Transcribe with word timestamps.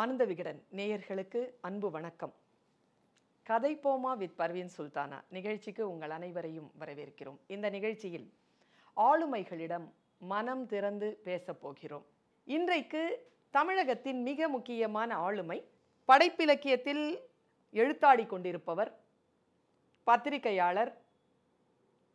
ஆனந்த 0.00 0.24
விகடன் 0.24 0.60
நேயர்களுக்கு 0.76 1.40
அன்பு 1.60 1.90
வணக்கம். 1.90 2.32
கதை 3.46 3.72
போமா 3.82 4.12
வித் 4.20 4.36
பர்வீன் 4.36 4.70
சுல்தானா 4.76 5.18
நிகழ்ச்சிக்கு 5.28 5.82
உங்கள் 5.90 6.10
அனைவரையும் 6.10 6.70
வரவேற்கிறோம். 6.80 7.36
இந்த 7.46 7.70
நிகழ்ச்சியில் 7.70 8.24
ஆளுமைகளிடம் 8.96 9.86
மனம் 10.32 10.66
திறந்து 10.66 11.20
பேசப் 11.24 11.60
போகிறோம். 11.60 12.06
இன்றைக்கு 12.46 13.02
தமிழகத்தின் 13.50 14.22
மிக 14.22 14.48
முக்கியமான 14.48 15.18
ஆளுமை 15.26 15.58
படைப்பிலக்கியத்தில் 16.08 17.04
எழுத்தாடி 17.74 18.26
கொண்டிருப்பவர் 18.26 18.92
பத்திரிகையாளர் 20.06 20.92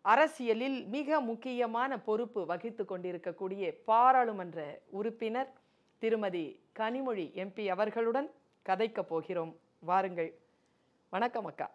அரசியலில் 0.01 0.79
மிக 0.97 1.21
முக்கியமான 1.29 1.99
பொறுப்பு 2.09 2.45
வகித்து 2.45 2.85
கொண்டிருக்கக்கூடிய 2.85 3.71
பாராளுமன்ற 3.85 4.59
உறுப்பினர் 4.99 5.49
திருமதி 5.99 6.59
கனிமொழி 6.79 7.25
எம்பி 7.35 7.67
அவர்களுடன் 7.67 8.31
கதைக்கப் 8.69 9.09
போகிறோம். 9.09 9.55
வாருங்கள். 9.79 10.33
வணக்கம் 11.09 11.45
அக்கா. 11.45 11.69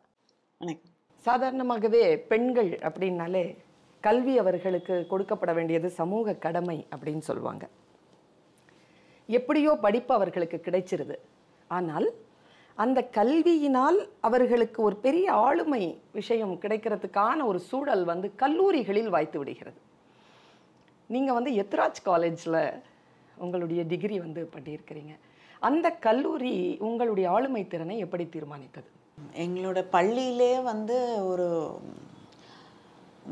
வணக்கம். 0.59 0.91
சாதாரணமாகவே 1.17 2.19
பெண்கள் 2.19 2.71
அப்படின்னாலே 2.71 3.57
கல்வி 4.01 4.39
அவர்களுக்கு 4.39 5.07
கொடுக்கப்பட 5.11 5.55
வேண்டியது 5.55 5.91
சமூக 5.91 6.35
கடமை 6.35 6.87
அப்படின்னு 6.97 7.19
சொல்லுவாங்க. 7.19 7.69
எப்படியோ 9.27 9.79
படிப்பு 9.81 10.15
அவர்களுக்கு 10.15 10.61
கிடைச்சிருது. 10.65 11.15
ஆனால் 11.69 12.13
அந்த 12.75 13.09
கல்வியினால் 13.13 14.09
அவர்களுக்கு 14.21 14.83
ஒரு 14.83 14.97
பெரிய 14.97 15.33
ஆளுமை 15.33 16.01
விஷயம் 16.13 16.61
கிடைக்கிறதுக்கான 16.61 17.45
ஒரு 17.45 17.59
சூழல் 17.59 18.05
வந்து 18.05 18.35
கல்லூரிகளில் 18.35 19.09
வாய்த்து 19.09 19.39
விடுகிறது. 19.39 19.81
நீங்கள் 21.07 21.35
வந்து 21.35 21.51
எத்ராஜ் 21.51 22.03
காலேஜில் 22.03 22.73
உங்களுடைய 23.37 23.83
டிகிரி 23.85 24.19
வந்து 24.19 24.51
பண்ணியிருக்கிறீங்க 24.55 25.15
அந்த 25.63 25.87
கல்லூரி 26.07 26.79
உங்களுடைய 26.79 27.31
ஆளுமை 27.31 27.69
திறனை 27.69 27.99
எப்படி 27.99 28.25
தீர்மானித்தது? 28.25 28.89
எங்களோட 29.45 29.79
பள்ளியிலே 29.91 30.63
வந்து 30.63 30.97
ஒரு 31.27 31.49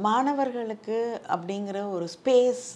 மாணவர்களுக்கு 0.06 0.98
அப்படிங்கிற 1.28 1.78
ஒரு 1.90 2.06
ஸ்பேஸ் 2.08 2.66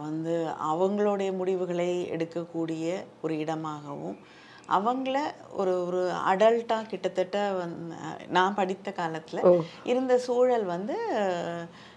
வந்து 0.00 0.34
அவங்களுடைய 0.72 1.30
முடிவுகளை 1.36 1.90
எடுக்கக்கூடிய 2.14 2.94
ஒரு 3.20 3.38
இடமாகவும் 3.38 4.18
அவங்கள 4.68 5.16
ஒரு 5.50 5.72
ஒரு 5.86 6.02
அடல்ட்டாக 6.30 6.88
கிட்டத்தட்ட 6.90 7.52
வந்து 7.52 7.96
நான் 8.28 8.54
படித்த 8.54 8.92
காலத்தில் 8.92 9.40
இருந்த 9.84 10.18
சூழல் 10.18 10.64
வந்து 10.64 10.98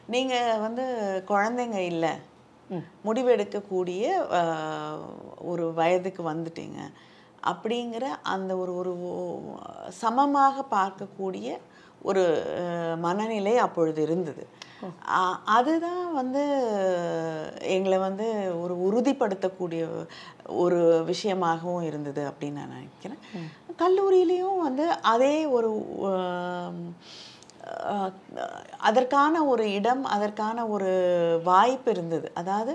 நீங்கள் 0.07 0.59
வந்து 0.59 0.85
குழந்தைங்க 1.27 1.81
இல்லை. 1.91 2.13
முடிவெடுக்கக்கூடிய 3.05 4.03
ஒரு 5.51 5.65
வயதுக்கு 5.79 6.23
வந்துட்டீங்க. 6.31 6.79
அப்படிங்கிற 7.49 8.05
அந்த 8.33 8.51
ஒரு 8.61 8.73
ஒரு 8.79 8.93
சமமாக 10.01 10.65
பார்க்கக்கூடிய 10.75 11.57
ஒரு 12.09 12.23
மனநிலை 13.05 13.53
அப்பொழுது 13.65 14.01
இருந்தது. 14.07 14.43
அதுதான் 15.57 16.07
வந்து 16.13 16.43
எங்களை 17.75 17.97
வந்து 18.07 18.27
ஒரு 18.63 18.73
உறுதிப்படுத்தக்கூடிய 18.87 19.83
ஒரு 20.63 20.79
விஷயமாகவும் 21.11 21.85
இருந்தது 21.89 22.23
அப்படின்னு 22.29 22.59
நான் 22.59 22.75
நினைக்கிறேன். 22.75 23.21
கல்லூரியிலையும் 23.81 24.59
வந்து 24.67 24.85
அதே 25.13 25.35
ஒரு 25.57 25.71
அதற்கான 28.87 29.43
ஒரு 29.51 29.63
இடம் 29.73 30.03
அதற்கான 30.15 30.65
ஒரு 30.67 30.89
வாய்ப்பு 31.43 31.89
இருந்தது. 31.91 32.27
அதாவது 32.41 32.73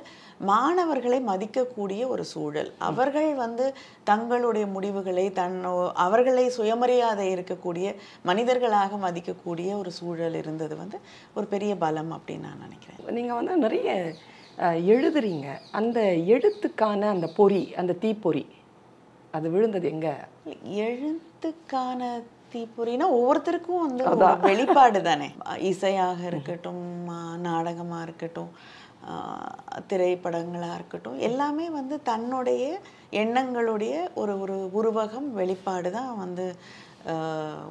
மாணவர்களை 0.51 1.19
மதிக்கக்கூடிய 1.29 2.03
ஒரு 2.07 2.25
சூழல். 2.25 2.71
அவர்கள் 2.89 3.31
வந்து 3.35 3.67
தங்களுடைய 4.11 4.67
முடிவுகளை 4.77 5.27
தன்னோ 5.41 5.75
அவர்களை 6.07 6.47
சுயமரியாதை 6.59 7.27
இருக்கக்கூடிய 7.35 7.95
மனிதர்களாக 8.23 8.99
மதிக்கக்கூடிய 9.07 9.71
ஒரு 9.79 9.93
சூழல் 10.01 10.39
இருந்தது 10.43 10.77
வந்து 10.77 10.99
ஒரு 11.35 11.47
பெரிய 11.47 11.75
பலம் 11.85 12.13
அப்படின்னு 12.17 12.47
நான் 12.49 12.65
நினைக்கிறேன். 12.67 13.15
நீங்கள் 13.19 13.39
வந்து 13.41 13.57
நிறைய 13.67 13.89
எழுதுறீங்க. 14.93 15.49
அந்த 15.81 16.01
எழுத்துக்கான 16.35 17.01
அந்த 17.15 17.29
பொறி 17.37 17.63
அந்த 17.83 17.93
தீப்பொறி 18.05 18.45
அது 19.37 19.49
விழுந்தது 19.51 19.87
எங்க? 19.95 20.09
எழுத்துக்கான 20.89 22.03
தீப்பொறினா 22.53 23.07
ஒவ்வொருத்தருக்கும் 23.15 23.85
வந்து 23.85 24.05
வெளிப்பாடு 24.47 25.01
தானே 25.05 25.29
இசையாக 25.69 26.21
இருக்கட்டும் 26.31 26.83
ஆஹ் 27.15 27.39
நாடகமா 27.45 27.99
இருக்கட்டும் 28.07 28.53
ஆஹ் 29.11 29.55
திரைப்படங்களா 29.91 30.71
இருக்கட்டும் 30.75 31.19
எல்லாமே 31.27 31.67
வந்து 31.77 31.97
தன்னுடைய 32.09 32.65
எண்ணங்களுடைய 33.21 33.93
ஒரு 34.15 34.35
ஒரு 34.43 34.57
உருவகம் 34.79 35.29
வெளிப்பாடு 35.37 35.91
தான் 35.95 36.13
வந்து 36.19 36.47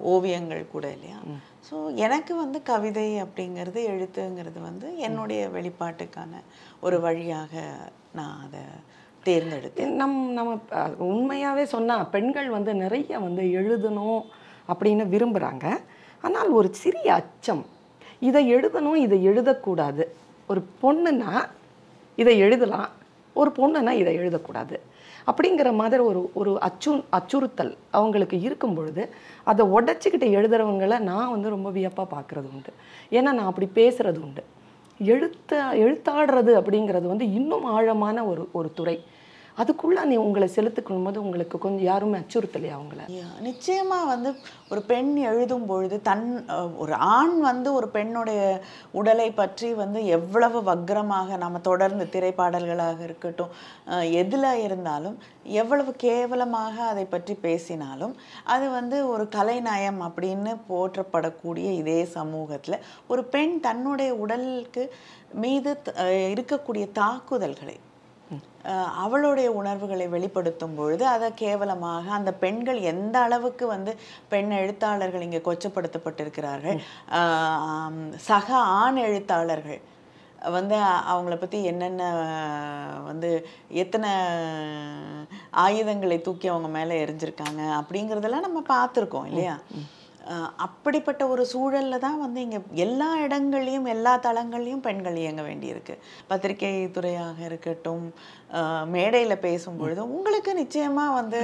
ஓவியங்கள் 0.09 0.63
கூட 0.67 0.85
இல்லையா? 0.91 1.17
ஸோ 1.67 1.75
எனக்கு 2.05 2.33
வந்து 2.37 2.59
கவிதை 2.65 3.09
அப்படிங்கிறது 3.23 3.79
எழுத்துங்கிறது 3.89 4.59
வந்து 4.63 4.87
என்னுடைய 5.05 5.41
வெளிப்பாட்டுக்கான 5.55 6.31
ஒரு 6.81 6.97
வழியாக 7.03 7.53
நான் 8.13 8.39
அதை 8.45 8.63
தேர்ந்தெடுத்தேன். 9.23 9.93
நம் 9.97 10.17
நம்ம 10.33 10.51
அஹ், 10.77 10.95
உண்மையாவே 11.07 11.63
சொன்னா 11.73 11.95
பெண்கள் 12.13 12.49
வந்து 12.49 12.73
நிறைய 12.81 13.19
வந்து 13.25 13.43
எழுதணும் 13.59 14.21
அப்படின்னு 14.71 15.05
விரும்புகிறாங்க 15.15 15.65
ஆனால் 16.21 16.49
ஒரு 16.49 16.69
சிறிய 16.73 17.13
அச்சம் 17.13 17.65
இதை 18.19 18.41
எழுதணும் 18.55 18.99
இதை 19.05 19.17
எழுதக்கூடாது. 19.27 20.03
ஒரு 20.47 20.61
பொண்ணுன்னா 20.81 21.33
இதை 22.15 22.37
எழுதலாம் 22.37 22.89
ஒரு 23.33 23.49
பொண்ணுன்னா 23.57 23.91
இதை 23.91 24.13
எழுதக்கூடாது. 24.19 24.77
அப்படிங்கிற 25.29 25.69
மாதிரி 25.73 26.01
ஒரு 26.03 26.21
ஒரு 26.33 26.51
அச்சு 26.59 26.91
அச்சுறுத்தல் 27.09 27.73
அவங்களுக்கு 27.89 28.37
இருக்கும் 28.41 28.73
பொழுது 28.73 29.03
அதை 29.43 29.65
உடச்சிக்கிட்டு 29.65 30.27
எழுதுகிறவங்கள 30.37 30.99
நான் 30.99 31.29
வந்து 31.29 31.49
ரொம்ப 31.49 31.69
வியப்பாக 31.69 32.07
பார்க்குறது 32.15 32.47
உண்டு. 32.53 32.71
ஏன்னா 33.11 33.29
நான் 33.37 33.49
அப்படி 33.51 33.67
பேசுகிறது 33.75 34.19
உண்டு. 34.27 34.43
எழுத்த 34.99 35.51
எழுத்தாடுறது 35.83 36.51
அப்படிங்கிறது 36.59 37.07
வந்து 37.13 37.27
இன்னும் 37.33 37.63
ஆழமான 37.75 38.25
ஒரு 38.25 38.49
ஒரு 38.51 38.69
துறை. 38.73 38.97
அதுக்குள்ளே 39.59 40.01
நீ 40.05 40.15
உங்களை 40.19 40.47
செலுத்துக்கணும் 40.51 41.05
போது 41.05 41.23
உங்களுக்கு 41.23 41.57
கொஞ்சம் 41.59 41.87
யாருமே 41.87 42.19
அச்சுறுத்தலையா 42.19 42.75
அவங்கள 42.75 43.01
நிச்சயமாக 43.41 44.05
வந்து 44.05 44.29
ஒரு 44.69 44.81
பெண் 44.87 45.09
எழுதும் 45.27 45.65
பொழுது 45.65 45.97
தன் 46.01 46.25
ஒரு 46.77 46.93
ஆண் 47.11 47.35
வந்து 47.43 47.69
ஒரு 47.73 47.87
பெண்ணுடைய 47.93 48.41
உடலை 48.93 49.29
பற்றி 49.33 49.69
வந்து 49.77 49.99
எவ்வளவு 50.15 50.59
வக்ரமாக 50.65 51.37
நம்ம 51.37 51.61
தொடர்ந்து 51.65 52.05
திரைப்பாடல்களாக 52.13 53.01
இருக்கட்டும் 53.03 53.51
எதில் 54.19 54.49
இருந்தாலும் 54.61 55.17
எவ்வளவு 55.59 55.91
கேவலமாக 56.03 56.75
அதை 56.85 57.05
பற்றி 57.07 57.33
பேசினாலும் 57.41 58.15
அது 58.49 58.65
வந்து 58.69 58.97
ஒரு 59.09 59.25
கலைநயம் 59.31 60.01
அப்படின்னு 60.07 60.53
போற்றப்படக்கூடிய 60.69 61.69
இதே 61.79 61.99
சமூகத்தில் 62.13 62.81
ஒரு 63.07 63.23
பெண் 63.29 63.55
தன்னுடைய 63.59 64.11
உடலுக்கு 64.19 64.83
மீது 65.37 65.71
த- 65.83 65.95
இருக்கக்கூடிய 66.29 66.85
தாக்குதல்களை 66.95 67.77
அவளுடைய 68.97 69.47
உணர்வுகளை 69.51 70.07
வெளிப்படுத்தும் 70.07 70.75
பொழுது 70.75 71.07
அதை 71.07 71.33
கேவலமாக 71.33 72.11
அந்த 72.11 72.31
பெண்கள் 72.33 72.79
எந்த 72.85 73.19
அளவுக்கு 73.19 73.67
வந்து 73.67 73.91
பெண் 74.27 74.51
எழுத்தாளர்கள் 74.51 75.21
இங்கே 75.21 75.41
கொச்சப்படுத்தப்பட்டிருக்கிறார்கள் 75.45 76.79
சக 78.23 78.47
ஆண் 78.77 78.99
எழுத்தாளர்கள் 79.03 79.81
வந்து 80.49 80.75
அவங்கள 81.07 81.35
பற்றி 81.35 81.63
என்னென்ன 81.63 82.03
வந்து 83.05 83.29
எத்தனை 83.75 84.11
ஆயுதங்களை 85.63 86.21
தூக்கி 86.21 86.47
அவங்க 86.47 86.67
மேலே 86.69 87.01
எரிஞ்சிருக்காங்க 87.05 87.61
அப்படிங்கிறதெல்லாம் 87.79 88.47
நம்ம 88.47 88.61
பார்த்துருக்கோம் 88.69 89.25
இல்லையா? 89.25 89.55
அப்படிப்பட்ட 90.65 91.23
ஒரு 91.33 91.43
சூழல்ல 91.51 91.97
தான் 92.05 92.17
வந்து 92.23 92.39
இங்கே 92.45 92.59
எல்லா 92.85 93.07
இடங்கள்லையும் 93.25 93.87
எல்லா 93.93 94.13
தளங்கள்லையும் 94.25 94.83
பெண்கள் 94.87 95.17
இயங்க 95.21 95.41
வேண்டியிருக்கு. 95.47 95.93
பத்திரிகை 96.29 96.71
துறையாக 96.97 97.37
இருக்கட்டும் 97.47 98.05
மேடையில 98.95 99.35
பேசும் 99.45 99.79
பொழுது 99.81 100.01
உங்களுக்கு 100.15 100.51
நிச்சயமா 100.61 101.05
வந்து 101.19 101.39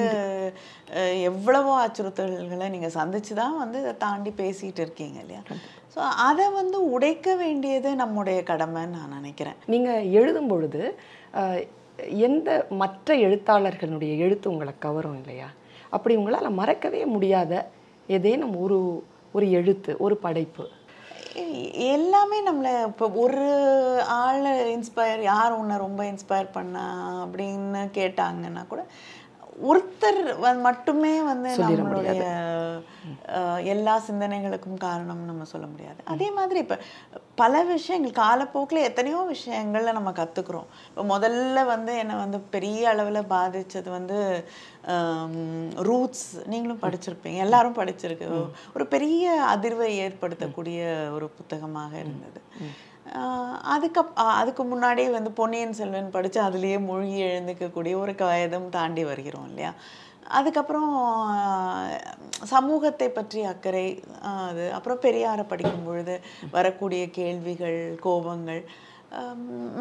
எவ்வளவோ 1.30 1.74
அச்சுறுத்தல்களை 1.86 2.68
நீங்க 2.76 2.90
சந்திச்சு 3.00 3.36
தான் 3.42 3.58
வந்து 3.64 3.80
இதை 3.84 3.94
தாண்டி 4.06 4.34
பேசிட்டு 4.42 4.84
இருக்கீங்க 4.86 5.20
இல்லையா? 5.24 5.42
ஸோ 5.96 6.02
அதை 6.28 6.46
வந்து 6.60 6.78
உடைக்க 6.96 7.28
வேண்டியது 7.44 7.90
நம்முடைய 8.04 8.40
கடமைன்னு 8.52 8.98
நான் 8.98 9.16
நினைக்கிறேன். 9.20 9.58
நீங்க 9.74 9.92
எழுதும் 10.20 10.52
பொழுது 10.54 10.84
எந்த 12.28 12.50
மற்ற 12.82 13.16
எழுத்தாளர்களுடைய 13.28 14.14
எழுத்து 14.26 14.48
உங்களை 14.54 14.74
கவரும் 14.86 15.18
இல்லையா? 15.22 15.50
அப்படி 15.96 16.14
உங்களால 16.22 16.48
மறக்கவே 16.60 17.02
முடியாத 17.16 17.54
ஏதேனும் 18.08 18.56
ஒரு 18.58 18.78
ஒரு 19.34 19.46
எழுத்து 19.52 19.98
ஒரு 19.98 20.16
படைப்பு? 20.18 20.66
எல்லாமே 21.76 22.38
நம்மளை 22.42 22.86
இப்போ 22.86 23.12
ஒரு 23.14 23.46
ஆள் 24.18 24.46
இன்ஸ்பயர் 24.76 25.22
யார் 25.22 25.52
உன்னை 25.52 25.78
ரொம்ப 25.78 26.04
இன்ஸ்பயர் 26.06 26.48
பண்ணா 26.52 26.86
அப்படின்னு 27.26 27.82
கேட்டாங்கன்னா 27.94 28.68
கூட 28.68 28.82
ஒருத்தர் 29.70 30.20
மட்டுமே 30.68 31.12
வந்து 31.32 31.50
நம்மளுடைய 31.64 32.24
எல்லா 33.74 33.94
சிந்தனைகளுக்கும் 34.08 34.80
காரணம் 34.86 35.22
நம்ம 35.30 35.46
சொல்ல 35.52 35.66
முடியாது. 35.72 36.00
அதே 36.14 36.28
மாதிரி 36.38 36.60
இப்போ 36.64 36.78
பல 37.42 37.64
விஷயங்கள் 37.64 38.20
காலப்போக்கில் 38.24 38.88
எத்தனையோ 38.88 39.20
விஷயங்கள்ல 39.34 39.94
நம்ம 39.98 40.12
கற்றுக்குறோம் 40.20 40.68
இப்போ 40.90 41.04
முதல்ல 41.14 41.66
வந்து 41.74 41.94
என்னை 42.02 42.16
வந்து 42.24 42.40
பெரிய 42.56 42.90
அளவில் 42.94 43.30
பாதிச்சது 43.36 43.92
வந்து 43.98 44.18
ரூட்ஸ் 45.90 46.28
நீங்களும் 46.54 46.84
படிச்சிருப்பீங்க 46.86 47.46
எல்லாரும் 47.48 47.80
படிச்சிருக்கு. 47.82 48.28
ஒரு 48.76 48.88
பெரிய 48.96 49.38
அதிர்வை 49.54 49.90
ஏற்படுத்தக்கூடிய 50.06 50.82
ஒரு 51.18 51.30
புத்தகமாக 51.38 51.94
இருந்தது. 52.04 52.42
அதுக்கப் 53.68 54.14
அதுக்கு 54.34 54.64
முன்னாடியே 54.64 55.10
வந்து 55.10 55.32
பொன்னியின் 55.32 55.74
செல்வன் 55.74 56.12
படித்து 56.12 56.42
அதுலேயே 56.42 56.80
மூழ்கி 56.80 57.22
எழுந்துக்கக்கூடிய 57.24 57.96
ஒரு 57.96 58.16
வயதும் 58.22 58.70
தாண்டி 58.70 59.04
வருகிறோம் 59.04 59.48
இல்லையா? 59.48 59.72
அதுக்கப்புறம் 60.30 60.92
சமூகத்தை 62.46 63.10
பற்றி 63.10 63.44
அக்கறை 63.44 63.86
அது 64.40 64.72
அப்புறம் 64.74 65.02
பெரியாரை 65.02 65.48
படிக்கும் 65.48 65.86
பொழுது 65.86 66.16
வரக்கூடிய 66.52 67.10
கேள்விகள் 67.10 67.80
கோபங்கள் 68.04 68.62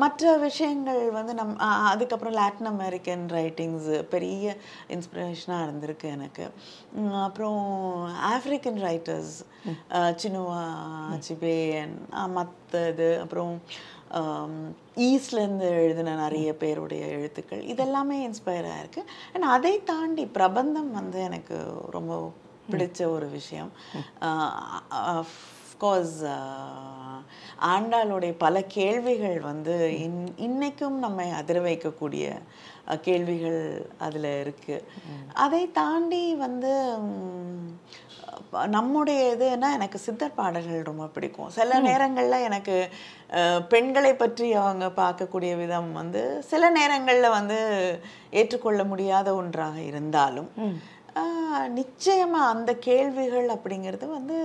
மற்ற 0.02 0.32
விஷயங்கள் 0.36 1.02
வந்து 1.10 1.32
நம் 1.34 1.52
அதுக்கப்புறம் 1.58 2.34
லாட்டின் 2.34 2.70
அமெரிக்கன் 2.72 3.24
ரைட்டிங்ஸ் 3.30 3.88
பெரிய 4.14 4.56
இன்ஸ்பிரேஷனாக 4.88 5.64
இருந்திருக்கு 5.66 6.06
எனக்கு. 6.16 6.46
அப்புறம் 7.22 7.62
ஆஃப்ரிக்கன் 8.34 8.78
ரைட்டர்ஸ் 8.86 9.34
சினுவா 10.22 10.62
சிபேயன் 11.28 11.96
மற்ற 12.38 12.82
இது 12.88 13.08
அப்புறம் 13.20 13.54
ஈஸ்ட்லேருந்து 15.08 15.68
எழுதின 15.82 16.16
நிறைய 16.16 16.50
பேருடைய 16.56 17.04
எழுத்துக்கள் 17.16 17.62
இதெல்லாமே 17.74 18.18
இன்ஸ்பயர் 18.26 18.68
ஆயிருக்கு. 18.74 19.02
அண்ட் 19.32 19.48
அதை 19.56 19.74
தாண்டி 19.84 20.26
பிரபந்தம் 20.26 20.92
வந்து 20.92 21.20
எனக்கு 21.22 21.58
ரொம்ப 21.90 22.32
பிடிச்ச 22.70 23.00
ஒரு 23.16 23.26
விஷயம். 23.28 23.70
கோர்ஸ் 25.78 26.20
ஆண்டாளுடைய 27.72 28.32
பல 28.44 28.62
கேள்விகள் 28.76 29.38
வந்து 29.50 29.74
இன் 30.04 30.20
இன்னைக்கும் 30.46 30.96
நம்மை 31.04 31.26
அதிர 31.40 31.58
வைக்கக்கூடிய 31.68 32.26
கேள்விகள் 33.06 33.62
அதில் 34.06 34.30
இருக்கு. 34.40 34.76
அதை 35.44 35.62
தாண்டி 35.80 36.24
வந்து 36.44 36.72
நம்முடைய 38.76 39.20
இதுன்னா 39.34 39.68
எனக்கு 39.76 39.98
சித்தர் 40.06 40.38
பாடல்கள் 40.40 40.88
ரொம்ப 40.88 41.04
பிடிக்கும். 41.14 41.50
சில 41.58 41.78
நேரங்களில் 41.86 42.44
எனக்கு 42.48 42.76
பெண்களை 43.72 44.12
பற்றி 44.14 44.46
அவங்க 44.62 44.86
பார்க்கக்கூடிய 45.00 45.52
விதம் 45.62 45.90
வந்து 45.92 46.22
சில 46.50 46.62
நேரங்களில் 46.70 47.36
வந்து 47.38 47.58
ஏற்றுக்கொள்ள 48.40 48.82
முடியாத 48.92 49.28
ஒன்றாக 49.40 49.78
இருந்தாலும் 49.90 50.50
ஆஹ், 51.16 51.66
நிச்சயமா 51.74 52.40
அந்த 52.52 52.70
கேள்விகள் 52.86 53.48
அப்படிங்கிறது 53.54 54.06
வந்து 54.10 54.36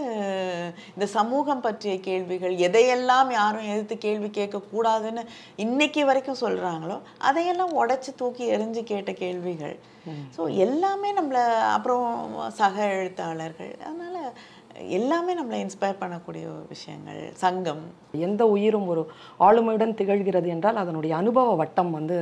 இந்த 0.90 1.06
சமூகம் 1.16 1.64
பற்றிய 1.64 1.94
கேள்விகள் 2.00 2.54
எதையெல்லாம் 2.66 3.30
யாரும் 3.36 3.70
எதிர்த்து 3.70 3.96
கேள்வி 4.04 4.30
கேட்கக்கூடாதுன்னு 4.32 5.24
இன்னைக்கு 5.60 6.02
வரைக்கும் 6.06 6.42
சொல்றாங்களோ 6.42 6.98
அதையெல்லாம் 7.22 7.74
உடைச்சு 7.80 8.12
தூக்கி 8.16 8.46
எறிஞ்சு 8.54 8.84
கேட்ட 8.86 9.14
கேள்விகள். 9.22 9.76
ஸோ 10.36 10.42
எல்லாமே 10.60 11.10
நம்மளை 11.18 11.44
அப்புறம் 11.74 12.06
சக 12.58 12.76
எழுத்தாளர்கள் 12.96 13.74
அதனால 13.84 14.16
எல்லாமே 14.96 15.32
நம்மளை 15.40 15.58
இன்ஸ்பயர் 15.64 16.02
பண்ணக்கூடிய 16.02 16.44
விஷயங்கள். 16.70 17.22
சங்கம். 17.42 17.84
எந்த 18.24 18.44
உயிரும் 18.54 18.88
ஒரு 18.88 19.02
ஆளுமையுடன் 19.40 19.98
திகழ்கிறது 20.00 20.50
என்றால் 20.56 20.82
அதனுடைய 20.84 21.14
அனுபவ 21.18 21.56
வட்டம் 21.56 21.92
வந்து 21.92 22.20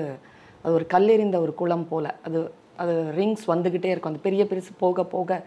அது 0.63 0.73
ஒரு 0.73 0.88
கல்லெறிந்த 0.94 1.38
ஒரு 1.39 1.53
குளம் 1.55 1.88
போல. 1.88 2.07
அது 2.25 2.39
அது 2.83 2.94
ரிங்ஸ் 3.19 3.45
வந்துக்கிட்டே 3.53 3.91
இருக்கும். 3.91 4.13
அந்த 4.13 4.25
பெரிய 4.27 4.44
பெருசு 4.51 4.74
போக 4.83 5.06
போக 5.15 5.39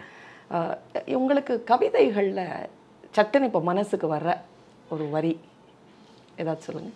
உங்களுக்கு 1.20 1.54
கவிதைகளில் 1.70 2.44
சட்டுன்னு 3.16 3.48
இப்போ 3.50 3.62
மனசுக்கு 3.70 4.06
வர்ற 4.14 4.30
ஒரு 4.94 5.04
வரி 5.14 5.32
ஏதாச்சும் 6.40 6.68
சொல்லுங்க. 6.68 6.92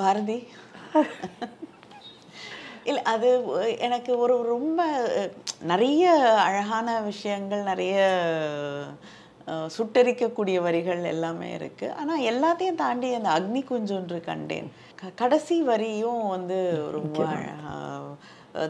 பாரதி? 0.00 0.38
இல்லை 2.90 3.02
அது 3.12 3.28
எனக்கு 3.86 4.12
ஒரு 4.24 4.34
ரொம்ப 4.54 4.80
நிறைய 5.70 6.10
அழகான 6.48 6.88
விஷயங்கள் 7.10 7.68
நிறைய 7.70 7.96
சுட்டரிக்கக்கூடிய 9.76 10.58
வரிகள் 10.66 11.02
எல்லாமே 11.14 11.48
இருக்குது 11.58 11.96
ஆனால் 12.00 12.24
எல்லாத்தையும் 12.32 12.80
தாண்டி 12.84 13.08
அந்த 13.18 13.30
அக்னி 13.38 13.62
குஞ்சொன்று 13.70 14.18
கண்டேன். 14.30 14.68
கடைசி 15.20 15.56
வரியும் 15.70 16.22
வந்து 16.34 16.58
ரொம்ப 16.96 17.26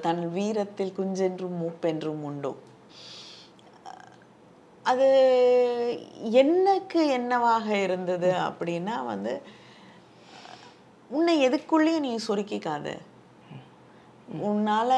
தன் 0.06 0.22
வீரத்தில் 0.36 0.96
குஞ்சென்றும் 0.98 1.58
மூப்பென்றும் 1.62 2.22
உண்டோ? 2.28 2.52
அது 4.90 5.08
எனக்கு 6.42 7.00
என்னவாக 7.18 7.66
இருந்தது 7.86 8.30
அப்படின்னா 8.48 8.96
வந்து 9.12 9.34
உன்னை 11.16 11.34
எதுக்குள்ளேயும் 11.48 12.06
நீ 12.06 12.12
சுருக்கிக்காத. 12.28 12.88
உன்னால 14.50 14.90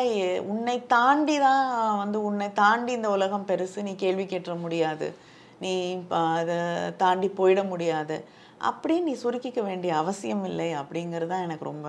உன்னை 0.53 0.77
தாண்டி 0.95 1.37
தான் 1.47 1.65
வந்து 2.03 2.19
உன்னை 2.29 2.49
தாண்டி 2.63 2.93
இந்த 2.99 3.09
உலகம் 3.17 3.49
பெருசு 3.51 3.87
நீ 3.89 3.95
கேள்வி 4.05 4.27
கேட்ட 4.27 4.55
முடியாது. 4.65 5.09
நீ 5.65 5.73
அதை 6.39 6.57
தாண்டி 7.03 7.31
போயிட 7.39 7.63
முடியாது. 7.73 8.17
அப்படி 8.59 9.01
நீ 9.01 9.17
சுருக்கிக்க 9.23 9.63
வேண்டிய 9.63 9.97
அவசியம் 9.97 10.45
இல்லை 10.45 10.73
அப்படிங்கிறது 10.73 11.27
தான் 11.27 11.43
எனக்கு 11.43 11.65
ரொம்ப 11.65 11.89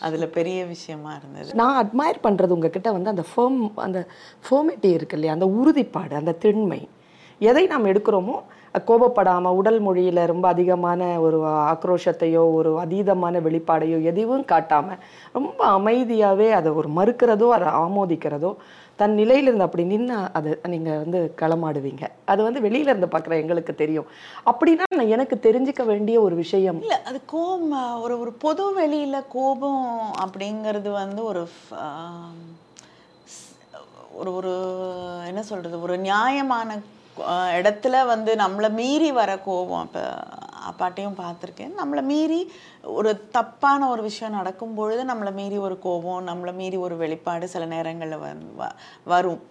அதில் 0.00 0.28
பெரிய 0.28 0.64
விஷயமா 0.64 1.14
இருந்தது. 1.14 1.54
நான் 1.54 1.84
அட்மையர் 1.84 2.20
பண்ணுறது 2.22 2.48
உங்ககிட்ட 2.48 2.92
வந்து 2.92 3.08
அந்த 3.08 3.24
ஃபேம் 3.30 3.70
அந்த 3.74 4.06
ஃபேமிட்டி 4.50 4.92
இருக்கு 4.92 5.14
இல்லையா? 5.14 5.32
அந்த 5.32 5.46
உறுதிப்பாடு 5.46 6.14
அந்த 6.14 6.32
திண்மை. 6.32 6.88
எதை 7.40 7.64
நாம் 7.72 7.90
எடுக்கிறோமோ 7.92 8.36
கோபப்படாமல் 8.88 9.56
உடல் 9.58 9.78
மொழியில் 9.80 10.20
ரொம்ப 10.30 10.46
அதிகமான 10.54 11.02
ஒரு 11.26 11.38
ஆக்ரோஷத்தையோ 11.72 12.42
ஒரு 12.56 12.70
அதீதமான 12.84 13.40
வெளிப்பாடையோ 13.46 13.98
எதுவும் 14.10 14.44
காட்டாமல் 14.52 15.02
ரொம்ப 15.36 15.60
அமைதியாகவே 15.78 16.48
அதை 16.58 16.70
ஒரு 16.80 16.88
மறுக்கிறதோ 16.98 17.48
அதை 17.56 17.68
ஆமோதிக்கிறதோ 17.84 18.50
தன் 19.00 19.14
நிலையிலிருந்து 19.20 19.66
அப்படி 19.66 19.84
நின்று 19.92 20.18
அதை 20.38 20.50
நீங்கள் 20.72 21.00
வந்து 21.02 21.18
களமாடுவீங்க. 21.40 22.04
அது 22.32 22.40
வந்து 22.42 22.60
வெளியில 22.66 22.92
இருந்து 22.92 23.10
பார்க்குற 23.14 23.34
எங்களுக்கு 23.42 23.72
தெரியும். 23.74 24.06
அப்படின்னா 24.50 24.86
நான் 24.98 25.12
எனக்கு 25.16 25.36
தெரிஞ்சுக்க 25.46 25.84
வேண்டிய 25.84 26.16
ஒரு 26.26 26.34
விஷயம். 26.42 26.78
இல்லை 26.84 26.98
அது 27.10 27.18
கோபம் 27.34 28.02
ஒரு 28.04 28.14
ஒரு 28.22 28.32
பொது 28.44 28.66
வெளியில் 28.78 29.28
கோபம் 29.36 29.84
அப்படிங்கிறது 30.24 30.92
வந்து 31.02 31.22
ஒரு 31.30 31.44
ஒரு 34.20 34.30
ஒரு 34.38 34.52
என்ன 35.30 35.40
சொல்கிறது 35.42 35.78
ஒரு 35.86 35.96
நியாயமான 36.08 36.78
இடத்துல 37.58 37.96
வந்து 38.12 38.32
நம்மளை 38.42 38.68
மீறி 38.80 39.10
வர 39.18 39.30
கோபம் 39.46 39.82
அப்போ 39.84 40.02
அப்பாட்டையும் 40.70 41.18
பார்த்துருக்கேன். 41.22 41.74
நம்மளை 41.80 42.02
மீறி 42.12 42.40
ஒரு 42.98 43.10
தப்பான 43.36 43.88
ஒரு 43.92 44.02
விஷயம் 44.08 44.36
நடக்கும் 44.38 44.76
பொழுது 44.78 45.02
நம்மளை 45.10 45.32
மீறி 45.40 45.58
ஒரு 45.68 45.76
கோபம் 45.86 46.28
நம்மளை 46.30 46.52
மீறி 46.60 46.78
ஒரு 46.86 46.96
வெளிப்பாடு 47.02 47.46
சில 47.54 47.66
நேரங்களில் 47.74 48.22
வ 48.60 48.68
வரும். 49.12 49.42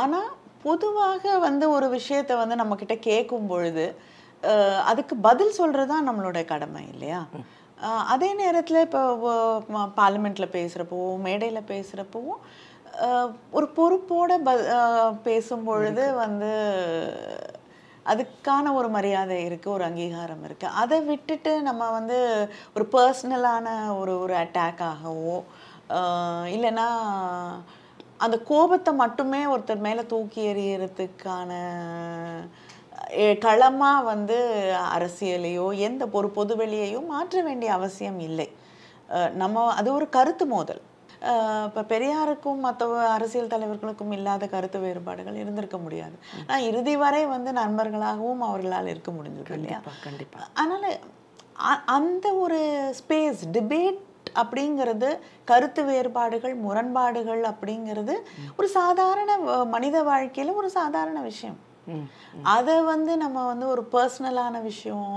ஆனால் 0.00 0.30
பொதுவாக 0.64 1.38
வந்து 1.46 1.66
ஒரு 1.76 1.86
விஷயத்தை 1.98 2.34
வந்து 2.42 2.60
நம்மக்கிட்ட 2.60 2.94
கேட்கும் 3.08 3.50
பொழுது 3.52 3.86
அதுக்கு 4.90 5.14
பதில் 5.28 5.56
சொல்கிறது 5.58 5.90
தான் 5.92 6.08
நம்மளோட 6.08 6.38
கடமை 6.52 6.82
இல்லையா? 6.92 7.20
அதே 8.14 8.28
நேரத்தில் 8.40 8.84
இப்போ 8.86 9.02
பார்லிமெண்ட்டில் 10.00 10.54
பேசுகிறப்போவும் 10.56 11.24
மேடையில் 11.26 11.68
பேசுகிறப்போவும் 11.70 12.40
ஒரு 13.50 13.66
பொறுப்போட 13.76 14.42
ப 14.42 14.50
பேசும் 15.22 15.64
பொழுது 15.64 16.14
வந்து 16.14 16.50
அதுக்கான 18.06 18.72
ஒரு 18.72 18.88
மரியாதை 18.88 19.48
இருக்குது 19.48 19.68
ஒரு 19.68 19.84
அங்கீகாரம் 19.84 20.44
இருக்குது 20.44 20.72
அதை 20.74 21.00
விட்டுட்டு 21.00 21.62
நம்ம 21.62 21.90
வந்து 21.90 22.18
ஒரு 22.74 22.88
பர்சனலான 22.92 23.66
ஒரு 23.98 24.20
ஒரு 24.20 24.34
அட்டாக்காகவோ 24.34 25.38
இல்லைன்னா 26.46 26.88
அந்த 28.18 28.38
கோபத்தை 28.42 28.94
மட்டுமே 28.94 29.46
ஒருத்தர் 29.46 29.78
மேலே 29.78 30.06
தூக்கி 30.06 30.46
எறியறதுக்கான 30.46 31.52
எ- 33.18 33.38
களமா 33.40 34.04
வந்து 34.04 34.36
அரசியலையோ 34.96 35.76
எந்த 35.78 36.08
ஒரு 36.12 36.32
பொதுவெளியையோ 36.36 37.06
மாற்ற 37.06 37.42
வேண்டிய 37.42 37.72
அவசியம் 37.72 38.20
இல்லை. 38.20 38.48
நம்ம 39.34 39.64
அது 39.72 39.94
ஒரு 39.94 40.08
கருத்து 40.08 40.46
மோதல். 40.46 40.82
இப்போ 41.68 41.82
பெரியாருக்கும் 41.92 42.60
மற்ற 42.66 42.86
அரசியல் 43.14 43.52
தலைவர்களுக்கும் 43.54 44.12
இல்லாத 44.16 44.44
கருத்து 44.54 44.78
வேறுபாடுகள் 44.84 45.40
இருந்திருக்க 45.42 45.78
முடியாது. 45.78 46.16
ஆனால் 46.46 46.66
இறுதி 46.68 46.94
வரை 47.04 47.22
வந்து 47.34 47.52
நண்பர்களாகவும் 47.52 48.44
அவர்களால் 48.48 48.92
இருக்க 48.92 49.12
முடிஞ்சது 49.18 49.56
இல்லையா? 49.58 49.80
கண்டிப்பா 49.80 49.94
கண்டிப்பா. 50.06 50.40
அதனால 50.60 50.92
அந்த 51.96 52.26
ஒரு 52.44 52.60
ஸ்பேஸ் 53.00 53.42
டிபேட் 53.56 54.00
அப்படிங்கிறது 54.42 55.08
கருத்து 55.50 55.82
வேறுபாடுகள் 55.84 56.54
முரண்பாடுகள் 56.66 57.42
அப்படிங்கிறது 57.52 58.14
ஒரு 58.58 58.68
சாதாரண 58.78 59.30
மனித 59.74 59.96
வாழ்க்கையில 60.10 60.54
ஒரு 60.60 60.70
சாதாரண 60.78 61.20
விஷயம். 61.30 61.58
அதை 62.42 62.82
வந்து 62.82 63.16
நம்ம 63.16 63.46
வந்து 63.46 63.66
ஒரு 63.68 63.82
பர்சனலான 63.92 64.62
விஷயம் 64.62 65.12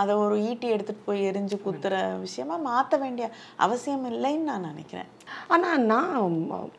அதை 0.00 0.14
ஒரு 0.14 0.36
ஈட்டி 0.40 0.68
எடுத்துட்டு 0.68 1.06
போய் 1.06 1.26
எரிஞ்சு 1.30 1.56
குத்துற 1.66 1.94
விஷயமா 2.20 2.56
மாற்ற 2.56 2.96
வேண்டிய 2.96 3.26
அவசியம் 3.56 4.06
இல்லைன்னு 4.12 4.48
நான் 4.50 4.68
நினைக்கிறேன். 4.70 5.08
ஆனால் 5.48 5.84
நான் 5.84 6.36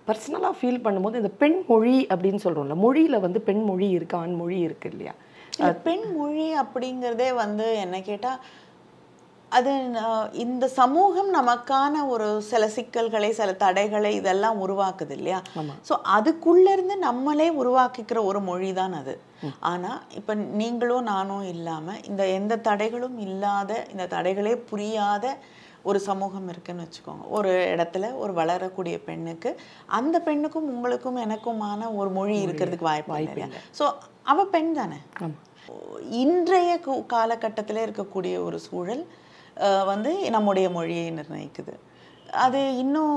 பர்சனலாக 0.08 0.54
ஃபீல் 0.60 0.84
பண்ணும்போது 0.86 1.16
இந்த 1.16 1.34
பெண் 1.44 1.60
மொழி 1.68 2.08
அப்படின்னு 2.10 2.44
சொல்கிறோம்ல 2.44 2.76
மொழியில் 2.76 3.20
வந்து 3.20 3.42
பெண் 3.42 3.64
மொழி 3.64 3.90
இருக்கு 3.90 4.18
ஆண் 4.18 4.36
மொழி 4.36 4.60
இருக்கு 4.60 4.90
இல்லையா? 4.90 5.14
இல்ல, 5.60 5.74
பெண் 5.88 6.08
மொழி 6.18 6.48
அப்படிங்கிறதே 6.64 7.30
வந்து 7.44 7.68
என்ன 7.76 8.02
கேட்டா 8.02 8.32
அது 9.52 9.72
இந்த 10.44 10.66
சமூகம் 10.80 11.30
நமக்கான 11.34 12.02
ஒரு 12.08 12.28
சில 12.50 12.64
சிக்கல்களை 12.76 13.30
சில 13.32 13.54
தடைகளை 13.64 14.12
இதெல்லாம் 14.16 14.60
உருவாக்குது 14.66 15.14
இல்லையா? 15.18 15.40
ஸோ 15.88 15.94
அதுக்குள்ள 16.18 16.66
இருந்து 16.76 16.96
நம்மளே 17.06 17.48
உருவாக்கிக்கிற 17.62 18.22
ஒரு 18.24 18.40
மொழி 18.50 18.70
தான் 18.74 18.96
அது 19.00 19.16
ஆனா 19.72 19.92
இப்ப 20.16 20.32
நீங்களும் 20.62 21.10
நானும் 21.12 21.46
இல்லாம 21.54 21.96
இந்த 22.10 22.24
எந்த 22.40 22.54
தடைகளும் 22.68 23.18
இல்லாத 23.28 23.72
இந்த 23.92 24.06
தடைகளே 24.16 24.56
புரியாத 24.72 25.26
ஒரு 25.84 26.00
சமூகம் 26.08 26.48
இருக்குன்னு 26.50 26.86
வச்சுக்கோங்க. 26.86 27.24
ஒரு 27.30 27.52
இடத்துல 27.74 28.06
ஒரு 28.16 28.34
வளரக்கூடிய 28.34 28.96
பெண்ணுக்கு 29.06 29.50
அந்த 30.00 30.16
பெண்ணுக்கும் 30.20 30.68
உங்களுக்கும் 30.74 31.22
எனக்குமான 31.26 31.92
ஒரு 32.00 32.10
மொழி 32.18 32.36
இருக்கிறதுக்கு 32.46 32.90
வாய்ப்பு 32.90 33.14
இல்லை. 33.26 33.48
ஸோ 33.80 33.86
அவ 34.24 34.46
பெண் 34.56 34.74
தானே? 34.74 35.00
இன்றைய 36.24 36.72
காலகட்டத்தில் 37.14 37.86
இருக்கக்கூடிய 37.86 38.36
ஒரு 38.44 38.60
சூழல் 38.68 39.04
வந்து 39.92 40.12
நம்முடைய 40.36 40.68
மொழியை 40.78 41.06
நிர்ணயிக்குது. 41.20 41.76
அது 42.46 42.60
இன்னும் 42.82 43.16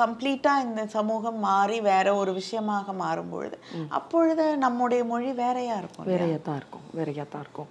கம்ப்ளீட்டாக 0.00 0.64
இந்த 0.66 0.82
சமூகம் 0.94 1.38
மாறி 1.46 1.76
வேற 1.88 2.06
ஒரு 2.20 2.32
விஷயமாக 2.38 2.92
மாறும் 3.02 3.30
பொழுது 3.32 3.56
அப்பொழுது 3.98 4.44
நம்முடைய 4.64 5.02
மொழி 5.10 5.30
வேறையா 5.42 5.76
இருக்கும் 5.82 6.08
வேறையாக 6.12 6.40
தான் 6.48 6.58
இருக்கும் 6.60 6.86
வேறையாக 6.98 7.28
தான் 7.34 7.44
இருக்கும். 7.44 7.70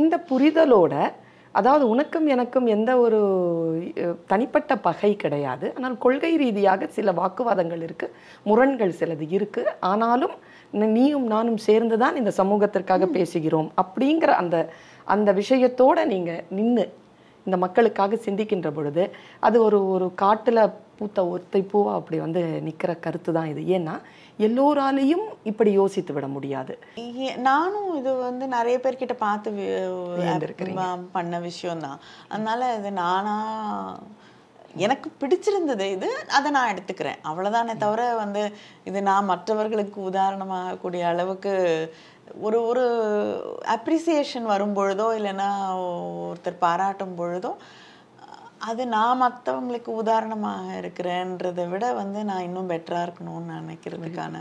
இந்த 0.00 0.14
புரிதலோட 0.30 0.94
அதாவது 1.58 1.84
உனக்கும் 1.92 2.26
எனக்கும் 2.34 2.66
எந்த 2.74 2.90
ஒரு 3.04 3.20
தனிப்பட்ட 4.32 4.72
பகை 4.88 5.12
கிடையாது. 5.22 5.66
ஆனால் 5.76 5.96
கொள்கை 6.04 6.32
ரீதியாக 6.42 6.88
சில 6.96 7.12
வாக்குவாதங்கள் 7.20 7.82
இருக்கு 7.86 8.06
முரண்கள் 8.48 8.98
சிலது 9.00 9.26
இருக்கு. 9.36 9.62
ஆனாலும் 9.92 10.36
நீயும் 10.96 11.26
நானும் 11.34 11.60
சேர்ந்து 11.68 11.96
தான் 12.02 12.18
இந்த 12.20 12.30
சமூகத்திற்காக 12.40 13.04
பேசுகிறோம் 13.16 13.68
அப்படிங்கிற 13.82 14.30
அந்த 14.42 14.56
அந்த 15.14 15.32
விஷயத்தோட 15.40 15.98
நீங்க 16.14 16.32
நின்று 16.58 16.86
இந்த 17.46 17.56
மக்களுக்காக 17.64 18.18
சிந்திக்கின்ற 18.26 18.70
பொழுது 18.76 19.02
அது 19.46 19.56
ஒரு 19.66 19.78
ஒரு 19.94 20.06
காட்டுல 20.22 20.60
பூத்த 20.98 21.22
ஒத்தை 21.34 21.60
பூவா 21.70 21.90
அப்படி 21.98 22.16
வந்து 22.24 22.40
நிக்கிற 22.66 22.92
கருத்து 23.04 23.30
தான் 23.36 23.50
இது. 23.52 23.62
ஏன்னா 23.76 23.94
எல்லோராலையும் 24.46 25.24
இப்படி 25.50 25.70
யோசித்து 25.78 26.12
விட 26.14 26.26
முடியாது. 26.34 26.72
நானும் 27.48 27.88
இது 28.00 28.10
வந்து 28.28 28.44
நிறைய 28.56 28.76
பேர்கிட்ட 28.84 29.14
பார்த்து 29.24 29.50
பண்ண 31.16 31.38
விஷயம்தான். 31.48 32.00
அதனால 32.32 32.70
இது 32.78 32.90
நானா 33.02 33.36
எனக்கு 34.84 35.08
பிடிச்சிருந்தது 35.20 35.86
இது 35.96 36.08
அதை 36.36 36.48
நான் 36.56 36.72
எடுத்துக்கிறேன். 36.72 37.20
அவ்வளவுதானே 37.28 37.74
தவிர 37.84 38.02
வந்து 38.22 38.42
இது 38.90 38.98
நான் 39.10 39.30
மற்றவர்களுக்கு 39.32 40.00
உதாரணமாகக்கூடிய 40.10 41.04
அளவுக்கு 41.12 41.52
ஒரு 42.46 42.58
ஒரு 42.70 42.84
அப்ரிசியேஷன் 43.76 44.46
வரும் 44.52 44.76
பொழுதோ 44.78 45.06
இல்லைன்னா 45.18 45.48
ஒருத்தர் 46.28 46.64
பாராட்டும் 46.66 47.18
பொழுதோ 47.20 47.52
அது 48.68 48.82
நான் 48.94 49.20
மற்றவங்களுக்கு 49.22 49.90
உதாரணமாக 50.02 50.78
இருக்கிறேன்றதை 50.80 51.64
விட 51.72 51.84
வந்து 52.00 52.20
நான் 52.30 52.46
இன்னும் 52.46 52.70
பெட்டராக 52.72 53.06
இருக்கணும்னு 53.06 53.58
நினைக்கிறதுக்கான 53.60 54.36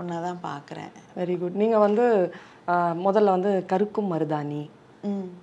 ஒன்றா 0.00 0.18
தான் 0.26 0.40
பார்க்குறேன். 0.48 0.92
வெரி 1.18 1.34
குட் 1.38 1.60
நீங்கள் 1.62 1.84
வந்து 1.86 2.06
முதல்ல 3.06 3.34
வந்து 3.36 3.52
கருக்கும் 3.72 4.10
மருதாணி 4.12 4.62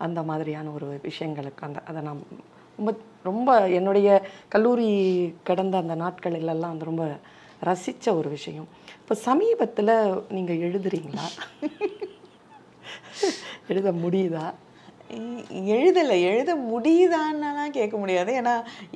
அந்த 0.06 0.20
மாதிரியான 0.30 0.72
ஒரு 0.78 0.88
விஷயங்களுக்கு 1.08 1.68
அந்த 1.68 1.80
அதை 1.90 2.02
நான் 2.08 2.24
ரொம்ப 2.80 2.92
ரொம்ப 3.30 3.60
என்னுடைய 3.78 4.10
கல்லூரி 4.56 4.90
கடந்த 5.50 5.78
அந்த 5.84 5.96
நாட்களிலெல்லாம் 6.04 6.74
வந்து 6.74 6.92
ரொம்ப 6.92 7.06
ரசித்த 7.70 8.16
ஒரு 8.20 8.30
விஷயம். 8.30 8.68
இப்போ 9.10 9.22
சமீபத்தில் 9.30 9.92
நீங்கள் 10.36 10.60
எழுதுறீங்களா? 10.66 11.24
எழுத 13.72 13.92
முடியுதா? 14.02 14.44
எழுதலை 15.76 16.18
எழுத 16.32 16.52
முடியுதான்னுலாம் 16.74 17.74
கேட்க 17.78 17.96
முடியாது. 18.02 18.32
ஏன்னா 18.42 18.54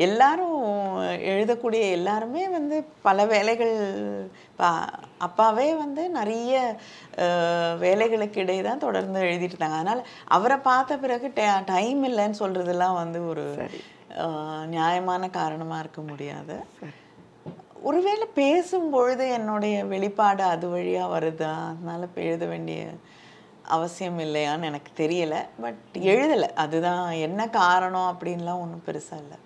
எல்லாரும் 0.07 0.59
எழுதக்கூடிய 1.33 1.81
எல்லாருமே 1.97 2.43
வந்து 2.57 2.77
பல 3.07 3.25
வேலைகள் 3.33 3.75
பா 4.61 4.71
அப்பாவே 5.27 5.67
வந்து 5.83 6.05
நிறைய 6.19 6.61
வேலைகளுக்கு 7.87 8.43
இடையே 8.45 8.63
தான் 8.69 8.85
தொடர்ந்து 8.87 9.27
எழுதிட்டு 9.31 9.55
இருந்தாங்க. 9.55 9.79
அதனால் 9.81 10.07
அவரை 10.37 10.59
பார்த்த 10.71 11.03
பிறகு 11.05 11.29
டைம் 11.75 12.03
இல்லைன்னு 12.11 12.43
சொல்கிறதெல்லாம் 12.43 12.99
வந்து 13.03 13.21
ஒரு 13.33 13.47
நியாயமான 14.77 15.29
காரணமாக 15.41 15.83
இருக்க 15.85 16.03
முடியாது. 16.11 16.57
ஒருவேளை 17.83 18.27
பேசும்பொழுது 18.35 19.31
என்னுடைய 19.31 19.85
வெளிப்பாடு 19.85 20.43
அது 20.43 20.67
வழியா 20.67 21.05
வருதா? 21.15 21.53
அதனால 21.67 22.01
இப்ப 22.01 22.21
எழுத 22.21 22.45
வேண்டிய 22.45 22.85
அவசியம் 23.67 24.19
இல்லையான்னு 24.19 24.63
எனக்கு 24.63 25.07
தெரியல. 25.07 25.35
பட் 25.61 25.75
எழுதலை. 25.93 26.49
அதுதான் 26.55 27.11
என்ன 27.11 27.49
காரணம் 27.49 28.17
அப்படின்லாம் 28.17 28.59
ஒன்றும் 28.59 28.83
பெருசா 28.87 29.17
இல்லை. 29.17 29.37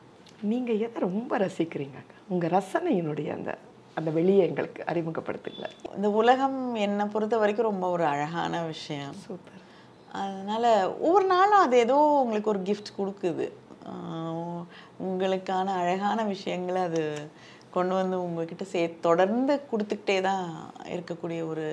நீங்கள் 0.41 0.75
எதை 0.75 1.01
ரொம்ப 1.01 1.37
ரசிக்கிறீங்க 1.37 2.05
உங்கள் 2.27 2.49
ரசனையினுடைய 2.49 3.31
அந்த 3.31 3.57
அந்த 3.95 4.11
வெளியே 4.11 4.45
எங்களுக்கு 4.47 4.83
அறிமுகப்படுத்துங்களேன். 4.87 5.95
இந்த 5.95 6.11
உலகம் 6.11 6.75
என்னை 6.75 7.05
பொறுத்த 7.05 7.37
வரைக்கும் 7.37 7.65
ரொம்ப 7.65 7.89
ஒரு 7.89 8.05
அழகான 8.05 8.61
விஷயம். 8.61 9.13
சூப்பர். 9.13 9.61
அதனால 10.11 10.93
ஒவ்வொரு 10.93 11.25
நாளும் 11.25 11.59
அது 11.59 11.77
ஏதோ 11.77 11.95
உங்களுக்கு 11.95 12.49
ஒரு 12.49 12.59
gift 12.59 12.91
கொடுக்குது. 12.97 13.51
உங்களுக்கான 15.03 15.65
அழகான 15.65 16.23
விஷயங்களை 16.23 16.81
அது 16.81 17.29
கொண்டு 17.77 17.93
வந்து 17.99 18.17
உங்ககிட்ட 18.25 18.65
சே 18.73 18.81
தொடர்ந்து 19.07 19.53
கொடுத்துக்கிட்டே 19.71 20.17
தான் 20.29 20.45
இருக்கக்கூடிய 20.95 21.41
ஒரு 21.51 21.65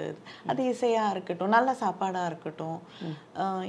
அது 0.50 0.62
இசையாக 0.72 1.12
இருக்கட்டும் 1.14 1.54
நல்ல 1.56 1.70
சாப்பாடாக 1.82 2.30
இருக்கட்டும். 2.30 2.78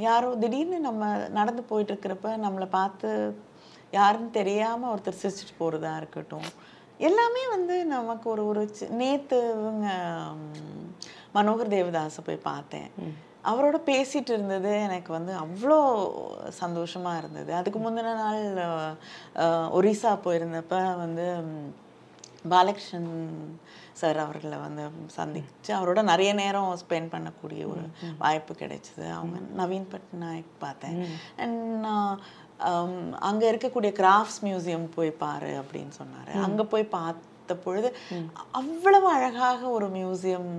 யாரோ 0.08 0.30
திடீர்னு 0.44 0.80
நம்ம 0.90 1.12
நடந்து 1.40 1.64
போயிட்டு 1.72 1.94
இருக்கிறப்ப 1.94 2.32
நம்மளை 2.46 2.70
பார்த்து 2.78 3.10
யாருன்னு 3.98 4.32
தெரியாமல் 4.40 4.92
ஒருத்தர் 4.94 5.22
சிரிச்சிட்டு 5.22 5.56
போகிறதா 5.60 5.92
இருக்கட்டும். 6.02 6.50
எல்லாமே 7.08 7.44
வந்து 7.56 7.76
நமக்கு 7.94 8.28
ஒரு 8.34 8.44
ஒரு 8.50 8.62
நேத்து 9.00 9.38
இவங்க 9.60 9.88
மனோகர் 11.38 11.74
தேவதாஸை 11.74 12.22
போய் 12.28 12.48
பார்த்தேன். 12.52 12.90
அவரோட 13.50 13.78
பேசிட்டு 13.90 14.32
இருந்தது 14.36 14.72
எனக்கு 14.86 15.12
வந்து 15.16 15.34
அவ்வளோ 15.42 15.80
சந்தோஷமா 16.62 17.12
இருந்தது. 17.22 17.52
அதுக்கு 17.60 17.80
முந்தின 17.84 18.14
நாள் 18.22 18.44
ஒரிசா 19.78 20.12
போயிருந்தப்ப 20.26 20.78
வந்து 21.04 21.26
பாலகிருஷ்ணன் 22.54 23.12
சார் 24.00 24.18
அவர்களை 24.24 24.58
வந்து 24.64 24.84
சந்திச்சு 25.18 25.72
அவரோட 25.78 26.00
நிறைய 26.12 26.32
நேரம் 26.42 26.72
ஸ்பெண்ட் 26.82 27.14
பண்ணக்கூடிய 27.14 27.62
ஒரு 27.74 27.84
வாய்ப்பு 28.24 28.54
கிடைச்சது. 28.62 29.06
அவங்க 29.18 29.38
நவீன் 29.62 29.88
பட்நாயக் 29.94 30.58
பார்த்தேன். 30.66 30.98
அண்ட் 31.44 31.86
அங்கே 33.30 33.46
இருக்கக்கூடிய 33.52 33.92
கிராஃப்ட்ஸ் 34.02 34.42
மியூசியம் 34.48 34.90
போய் 34.98 35.12
பாரு 35.24 35.54
அப்படின்னு 35.62 35.94
சொன்னார். 36.02 36.34
அங்கே 36.48 36.66
போய் 36.74 36.94
பார்த்த 36.98 37.56
பொழுது 37.64 37.90
அவ்வளவு 38.60 39.08
அழகாக 39.16 39.62
ஒரு 39.78 39.88
மியூசியம் 39.98 40.52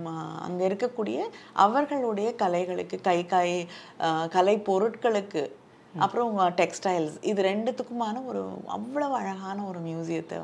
அங்கே 0.46 0.64
இருக்கக்கூடிய 0.68 1.18
அவர்களுடைய 1.64 2.28
கலைகளுக்கு 2.42 2.98
கை 3.08 3.18
கை 3.32 3.48
கலை 4.36 4.54
பொருட்களுக்கு 4.68 5.42
அப்புறம் 6.04 6.32
டெக்ஸ்டைல்ஸ் 6.60 7.16
இது 7.30 7.40
ரெண்டுத்துக்குமான 7.48 8.22
ஒரு 8.30 8.42
அவ்வளவு 8.76 9.14
அழகான 9.20 9.58
ஒரு 9.70 9.80
மியூசியத்தை 9.88 10.36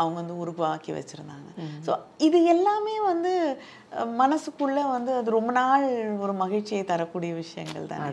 அவங்க 0.00 0.16
வந்து 0.20 0.36
உருவாக்கி 0.42 0.92
வச்சுருந்தாங்க. 0.98 1.50
ஸோ 1.86 1.92
இது 2.28 2.38
எல்லாமே 2.54 2.96
வந்து 3.10 3.32
மனசுக்குள்ள 4.22 4.78
வந்து 4.96 5.12
அது 5.18 5.36
ரொம்ப 5.38 5.52
நாள் 5.60 5.86
ஒரு 6.24 6.34
மகிழ்ச்சியை 6.44 6.82
தரக்கூடிய 6.92 7.32
விஷயங்கள் 7.42 7.90
தான். 7.92 8.04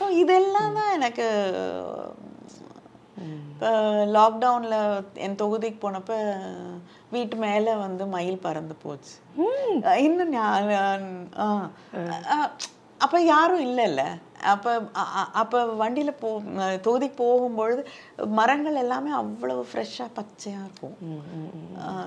ஸோ 0.00 0.06
இதெல்லாம் 0.22 0.76
தான் 0.80 0.94
எனக்கு 0.98 1.26
இப்போ 3.52 3.70
லாக்டவுனில் 4.16 4.78
என் 5.24 5.40
தொகுதிக்கு 5.40 5.78
போனப்ப 5.82 6.12
வீட்டு 7.14 7.36
மேலே 7.44 7.72
வந்து 7.82 8.04
மயில் 8.14 8.44
பறந்து 8.44 8.74
போச்சு. 8.84 9.14
இன்னும் 10.06 10.34
அப்போ 13.04 13.18
யாரும் 13.34 13.64
இல்லைல்ல. 13.68 14.02
அப்போ 14.52 14.70
அப்போ 15.42 15.58
வண்டியில் 15.64 16.18
போ 16.20 16.28
தொகுதிக்கு 16.86 17.16
போகும்பொழுது 17.24 17.82
மரங்கள் 18.26 18.74
எல்லாமே 18.74 19.10
அவ்வளவு 19.10 19.62
ஃப்ரெஷ்ஷாக 19.70 20.08
பச்சையாக 20.14 20.66
இருக்கும். 20.66 20.96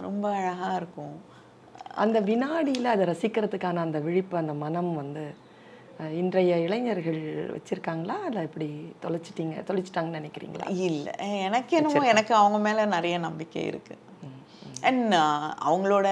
ரொம்ப 0.02 0.26
அழகாக 0.30 0.76
இருக்கும். 0.76 1.16
அந்த 2.04 2.20
வினாடியில் 2.20 2.94
அதை 2.94 3.06
ரசிக்கிறதுக்கான 3.06 3.84
அந்த 3.88 4.00
விழிப்பு 4.00 4.38
அந்த 4.38 4.54
மனம் 4.54 4.94
வந்து 4.96 5.24
இன்றைய 6.22 6.54
இளைஞர்கள் 6.58 7.22
வச்சிருக்காங்களா? 7.56 8.16
இல்லை 8.28 8.42
இப்படி 8.44 8.70
தொலைச்சிட்டீங்க 9.06 9.56
தொலைச்சிட்டாங்கன்னு 9.70 10.20
நினைக்கிறீங்களா? 10.22 10.68
இல்லை. 10.70 11.14
எனக்கு 11.48 11.78
என்னமோ 11.78 12.06
எனக்கு 12.14 12.34
அவங்க 12.36 12.58
மேலே 12.58 12.86
நிறைய 12.86 13.18
நம்பிக்கை 13.18 13.66
இருக்கு. 13.66 13.96
அண்ட் 14.90 15.14
அவங்களோட 15.68 16.08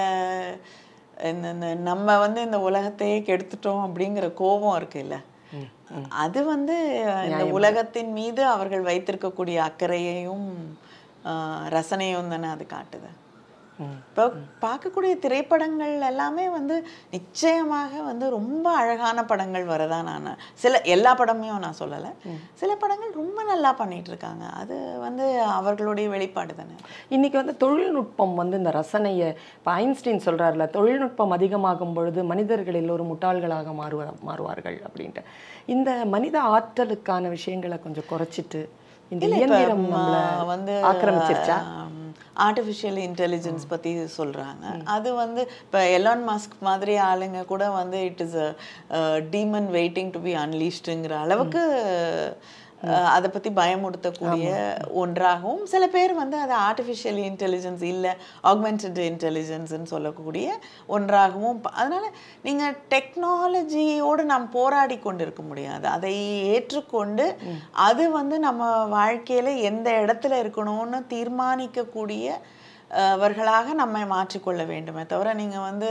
இந்த 1.30 1.48
இந்த 1.50 1.74
நம்ம 1.74 2.18
வந்து 2.18 2.40
இந்த 2.42 2.60
உலகத்தையே 2.60 3.18
கெடுத்துட்டோம் 3.20 3.84
அப்படிங்கிற 3.88 4.34
கோபம் 4.34 4.78
இருக்குல்ல? 4.80 5.18
அது 6.18 6.40
வந்து 6.44 6.76
இந்த 7.26 7.42
உலகத்தின் 7.52 8.12
மீது 8.12 8.42
அவர்கள் 8.46 8.84
வைத்திருக்கக்கூடிய 8.84 9.58
அக்கறையையும் 9.64 10.46
ஆஹ், 11.24 11.66
ரசனையும் 11.68 12.30
தானே 12.30 12.48
அது 12.48 12.64
காட்டுது. 12.68 13.10
இப்போ 13.80 14.24
பார்க்கக்கூடிய 14.62 15.12
திரைப்படங்கள் 15.24 15.94
எல்லாமே 16.08 16.44
வந்து 16.56 16.74
நிச்சயமாக 17.14 18.02
வந்து 18.08 18.26
ரொம்ப 18.34 18.66
அழகான 18.80 19.24
படங்கள் 19.30 19.64
வரதா 19.70 19.98
நான் 20.08 20.28
சில 20.62 20.80
எல்லா 20.94 21.12
படமையும் 21.20 21.62
நான் 21.64 21.78
சொல்லலை. 21.80 22.10
சில 22.60 22.70
படங்கள் 22.82 23.12
ரொம்ப 23.20 23.38
நல்லா 23.50 23.70
பண்ணிட்டு 23.80 24.10
இருக்காங்க. 24.12 24.44
அது 24.60 24.76
வந்து 25.06 25.24
அவர்களுடைய 25.58 26.08
வெளிப்பாடு 26.14 26.54
தானே. 26.60 26.76
இன்னைக்கு 27.16 27.38
வந்து 27.42 27.56
தொழில்நுட்பம் 27.64 28.34
வந்து 28.42 28.60
இந்த 28.62 28.72
ரசனையை 28.80 29.30
இப்போ 29.58 29.72
ஐன்ஸ்டீன் 29.84 30.24
சொல்கிறாருல 30.26 30.66
தொழில்நுட்பம் 30.76 31.34
அதிகமாகும் 31.38 31.96
பொழுது 31.98 32.22
மனிதர்கள் 32.32 32.80
எல்லோரும் 32.82 33.10
முட்டாள்களாக 33.12 33.74
மாறுவ 33.80 34.06
மாறுவார்கள் 34.30 34.78
அப்படின்ட்டு. 34.88 35.24
இந்த 35.74 35.90
மனித 36.14 36.36
ஆற்றலுக்கான 36.54 37.28
விஷயங்களை 37.36 37.78
கொஞ்சம் 37.88 38.10
குறைச்சிட்டு 38.12 38.62
இந்த 39.12 39.24
இயந்திரம் 39.36 39.86
வந்து 40.52 40.74
ஆக்கிரமிச்சிருச்சா? 40.90 41.58
ஆர்டிஃபிஷியல் 42.44 42.98
இன்டெலிஜென்ஸ் 43.06 43.64
பற்றி 43.68 43.90
சொல்கிறாங்க 44.16 44.64
அது 44.94 45.08
வந்து 45.14 45.40
இப்போ 45.64 45.80
எலான் 45.96 46.24
மஸ்க் 46.28 46.56
மாதிரி 46.60 46.94
ஆளுங்க 47.08 47.40
கூட 47.44 47.64
வந்து 47.72 47.98
it 48.06 48.22
is 48.26 48.38
a 48.42 49.00
demon 49.34 49.68
waiting 49.76 50.12
to 50.14 50.20
be 50.20 50.34
அன்லீஸ்டுங்கிற 50.44 51.16
அளவுக்கு 51.18 51.62
அதை 52.88 53.30
பற்றி 53.30 53.50
பயமுறுத்தக்கூடிய 53.50 54.46
ஒன்றாகவும் 54.92 55.66
சில 55.66 55.86
பேர் 55.86 56.14
வந்து 56.14 56.36
அது 56.38 56.54
ஆர்டிஃபிஷியல் 56.54 57.20
இன்டெலிஜென்ஸ் 57.30 57.82
இல்லை 57.82 58.10
ஆக்மெண்டட் 58.44 58.98
இன்டெலிஜென்ஸ்னு 59.12 59.82
சொல்லக்கூடிய 59.82 60.58
ஒன்றாகவும் 60.86 61.62
அதனால 61.62 62.10
நீங்கள் 62.42 62.76
டெக்னாலஜியோடு 62.90 64.22
நாம் 64.22 64.50
போராடி 64.50 64.98
கொண்டு 64.98 65.22
இருக்க 65.22 65.42
முடியாது. 65.42 65.86
அதை 65.86 66.42
ஏற்றுக்கொண்டு 66.44 67.36
அது 67.72 68.10
வந்து 68.10 68.38
நம்ம 68.38 68.86
வாழ்க்கையில 68.86 69.60
எந்த 69.60 69.90
இடத்துல 69.90 70.42
இருக்கணும்னு 70.42 71.00
தீர்மானிக்கக்கூடிய 71.08 72.26
வர்களாக 73.22 73.74
நம்மை 73.82 74.00
மாற்றிக்கொள்ள 74.14 74.62
வேண்டுமே 74.72 75.02
தவிர 75.12 75.34
நீங்க 75.42 75.58
வந்து 75.60 75.90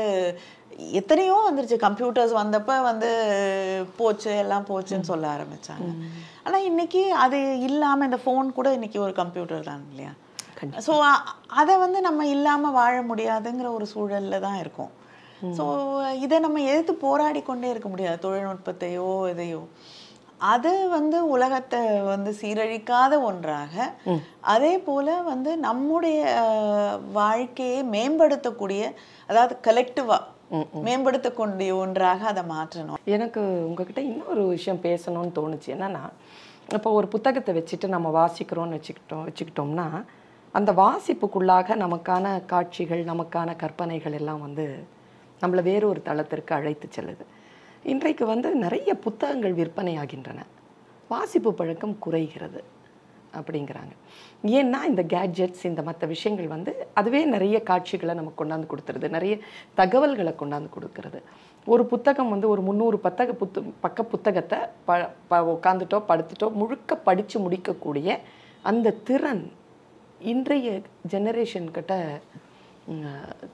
எத்தனையோ 1.00 1.38
வந்துருச்சு. 1.48 1.78
கம்ப்யூட்டர்ஸ் 1.86 2.34
வந்தப்ப 2.40 2.76
வந்து 2.90 3.10
போச்சு 4.00 4.32
எல்லாம் 4.44 4.68
போச்சுன்னு 4.70 5.10
சொல்ல 5.12 5.26
ஆரம்பிச்சாங்க. 5.36 5.90
ஆனா 6.46 6.58
இன்னைக்கு 6.70 7.02
அது 7.24 7.40
இல்லாம 7.70 8.06
இந்த 8.10 8.20
ஃபோன் 8.26 8.48
கூட 8.58 8.70
இன்னைக்கு 8.78 9.00
ஒரு 9.06 9.14
கம்ப்யூட்டர் 9.22 9.70
தான் 9.70 9.84
இல்லையா? 9.92 10.14
ஸோ 10.88 10.94
அதை 11.62 11.74
வந்து 11.86 12.02
நம்ம 12.08 12.28
இல்லாம 12.36 12.72
வாழ 12.80 12.96
முடியாதுங்கிற 13.12 13.70
ஒரு 13.78 13.88
சூழல்ல 13.94 14.40
தான் 14.48 14.60
இருக்கோம். 14.64 14.92
ஸோ 15.58 15.66
இதை 16.26 16.40
நம்ம 16.40 16.62
எதிர்த்து 16.72 16.94
போராடி 17.08 17.42
கொண்டே 17.42 17.70
இருக்க 17.70 17.90
முடியாது. 17.90 18.18
தொழில்நுட்பத்தையோ 18.26 19.10
இதையோ. 19.34 19.62
அது 20.50 20.72
வந்து 20.94 21.18
உலகத்தை 21.36 21.80
வந்து 22.12 22.32
சீரழிக்காத 22.42 23.14
ஒன்றாக 23.30 23.74
அதே 24.54 24.74
போல 24.88 25.18
வந்து 25.32 25.52
நம்முடைய 25.66 26.20
வாழ்க்கையை 27.18 27.82
மேம்படுத்தக்கூடிய 27.96 28.84
அதாவது 29.30 29.56
கலெக்டிவா 29.68 30.18
மேம்படுத்தக்கூடிய 30.88 31.74
ஒன்றாக 31.84 32.22
அதை 32.32 32.44
மாற்றணும். 32.54 33.02
எனக்கு 33.16 33.42
உங்ககிட்ட 33.68 34.02
இன்னொரு 34.12 34.44
விஷயம் 34.56 34.82
பேசணும்னு 34.88 35.38
தோணுச்சு. 35.38 35.70
என்னன்னா 35.76 36.04
இப்போ 36.78 36.90
ஒரு 37.00 37.08
புத்தகத்தை 37.14 37.52
வச்சுட்டு 37.58 37.88
நம்ம 37.96 38.10
வாசிக்கிறோம்னு 38.18 38.78
வச்சுக்கிட்டோம் 38.78 39.26
வச்சுக்கிட்டோம்னா 39.28 39.88
அந்த 40.58 40.72
வாசிப்புக்குள்ளாக 40.82 41.76
நமக்கான 41.84 42.26
காட்சிகள் 42.54 43.04
நமக்கான 43.12 43.50
கற்பனைகள் 43.62 44.18
எல்லாம் 44.20 44.42
வந்து 44.48 44.66
நம்மளை 45.42 45.62
வேறு 45.70 45.86
ஒரு 45.92 46.02
தளத்திற்கு 46.10 46.54
அழைத்து 46.58 46.88
செல்லுது. 46.98 47.24
இன்றைக்கு 47.84 48.26
வந்து 48.26 48.50
நிறைய 48.56 48.90
புத்தகங்கள் 49.06 49.54
விற்பனையாகின்றன. 49.60 50.40
வாசிப்பு 51.12 51.52
பழக்கம் 51.54 51.96
குறைகிறது 52.06 52.62
அப்படிங்கிறாங்க. 53.38 53.94
ஏன்னா 54.58 54.80
இந்த 54.90 55.04
கேட்ஜெட்ஸ் 55.14 55.64
இந்த 55.70 55.82
மற்ற 55.88 56.08
விஷயங்கள் 56.14 56.48
வந்து 56.54 56.72
அதுவே 57.00 57.22
நிறைய 57.26 57.58
காட்சிகளை 57.70 58.14
நமக்கு 58.20 58.40
கொண்டாந்து 58.42 58.70
கொடுத்துருது. 58.72 59.10
நிறைய 59.10 59.34
தகவல்களை 59.80 60.34
கொண்டாந்து 60.42 60.70
கொடுக்கறது. 60.76 61.22
ஒரு 61.68 61.86
புத்தகம் 61.86 62.32
வந்து 62.34 62.48
ஒரு 62.50 62.62
முந்நூறு 62.62 63.00
பத்தக 63.08 63.36
புத்து 63.42 63.60
பக்க 63.86 64.04
புத்தகத்தை 64.14 64.60
ப 64.86 65.00
ப 65.28 65.42
உட்காந்துட்டோ 65.56 66.02
படுத்துட்டோ 66.12 66.54
முழுக்க 66.62 66.96
படித்து 67.10 67.40
முடிக்கக்கூடிய 67.40 68.20
அந்த 68.62 68.98
திறன் 69.10 69.46
இன்றைய 70.34 70.82
ஜெனரேஷன்கிட்ட 71.12 71.94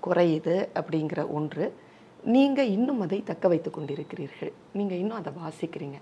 குறையுது 0.06 0.56
அப்படிங்கிற 0.80 1.22
ஒன்று. 1.40 1.66
நீங்கள் 2.36 2.72
இன்னும் 2.76 3.04
அதை 3.06 3.20
தக்க 3.32 3.48
வைத்து 3.52 3.70
கொண்டிருக்கிறீர்கள். 3.76 4.54
நீங்கள் 4.78 5.00
இன்னும் 5.02 5.20
அதை 5.20 5.32
வாசிக்கிறீங்க. 5.44 6.00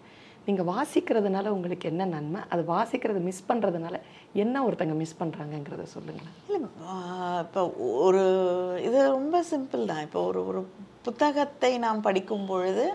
நீங்கள் 0.47 0.67
வாசிக்கிறதுனால 0.71 1.51
உங்களுக்கு 1.55 1.85
என்ன 1.91 2.03
நன்மை? 2.13 2.41
அதை 2.53 2.63
வாசிக்கிறத 2.73 3.19
மிஸ் 3.27 3.47
பண்ணுறதுனால 3.49 3.95
என்ன 4.43 4.63
ஒருத்தங்க 4.67 4.95
மிஸ் 5.01 5.19
பண்ணுறாங்கங்கிறத 5.21 5.85
சொல்லுங்களேன். 5.95 6.35
இல்லை 6.55 6.69
இப்போ 7.45 7.61
ஒரு 8.07 8.23
இது 8.87 8.97
ரொம்ப 9.17 9.43
சிம்பிள் 9.51 9.89
தான். 9.91 10.03
இப்போ 10.07 10.21
ஒரு 10.29 10.41
ஒரு 10.51 10.61
புத்தகத்தை 11.07 11.71
நாம் 11.85 12.05
படிக்கும் 12.07 12.47
பொழுது 12.51 12.85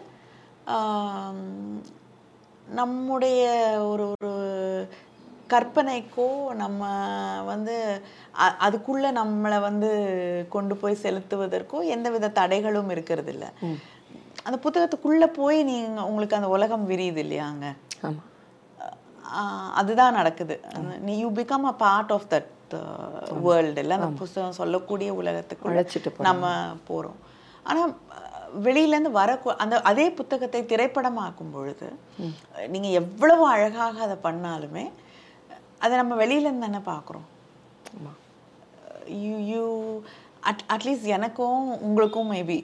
நம்முடைய 2.81 3.45
ஒரு 3.91 4.05
ஒரு 4.17 4.33
கற்பனைக்கோ 5.53 6.27
நம்ம 6.63 6.83
வந்து 7.53 7.77
அதுக்குள்ள 8.65 9.07
நம்மளை 9.17 9.59
வந்து 9.65 9.89
கொண்டு 10.49 10.75
போய் 10.77 11.03
செலுத்துவதற்கோ 11.03 11.79
எந்தவித 11.95 12.33
தடைகளும் 12.37 12.93
இருக்கிறது 12.95 13.33
இல்ல 13.35 13.47
அந்த 14.47 14.57
புத்தகத்துக்குள்ள 14.63 15.25
போய் 15.35 15.59
நீங்க 15.69 16.05
உங்களுக்கு 16.07 16.39
அந்த 16.39 16.51
உலகம் 16.55 16.85
விரியுது 16.91 17.21
இல்லையாங்க? 17.25 17.67
அதுதான் 19.81 20.17
நடக்குது. 20.17 20.55
நீ 21.05 21.13
you 21.19 21.29
become 21.35 21.67
a 21.67 21.75
part 21.83 22.13
of 22.15 22.29
that 22.31 22.49
world 23.45 23.81
இல்லை 23.83 23.95
அந்த 23.97 24.09
புஸ்தகம் 24.21 24.59
சொல்லக்கூடிய 24.59 25.11
உலகத்துக்குள்ள 25.19 25.73
அழைச்சிட்டு. 25.75 26.11
நம்ம 26.29 26.47
போறோம். 26.89 27.19
ஆனா 27.67 27.81
அஹ், 28.15 28.27
வெளியிலேருந்து 28.65 29.13
வர 29.15 29.31
அந்த 29.59 29.81
அதே 29.89 30.07
புத்தகத்தை 30.19 30.61
திரைப்படமாக்கும் 30.67 31.53
பொழுது 31.53 31.89
நீங்க 32.69 32.89
எவ்வளவு 33.01 33.45
அழகாக 33.49 33.97
அதை 34.03 34.17
பண்ணாலுமே 34.25 34.85
அதை 35.81 35.93
நம்ம 35.97 36.15
வெளியிலேருந்து 36.17 36.67
தானே 36.67 36.83
பார்க்குறோம். 36.87 37.29
ஆமாம் 37.93 38.19
யூ 39.09 39.37
யூ 39.53 39.65
அட் 40.51 40.63
அட்லீஸ்ட் 40.75 41.09
எனக்கும் 41.17 41.63
உங்களுக்கும் 41.87 42.31
மேபி 42.33 42.59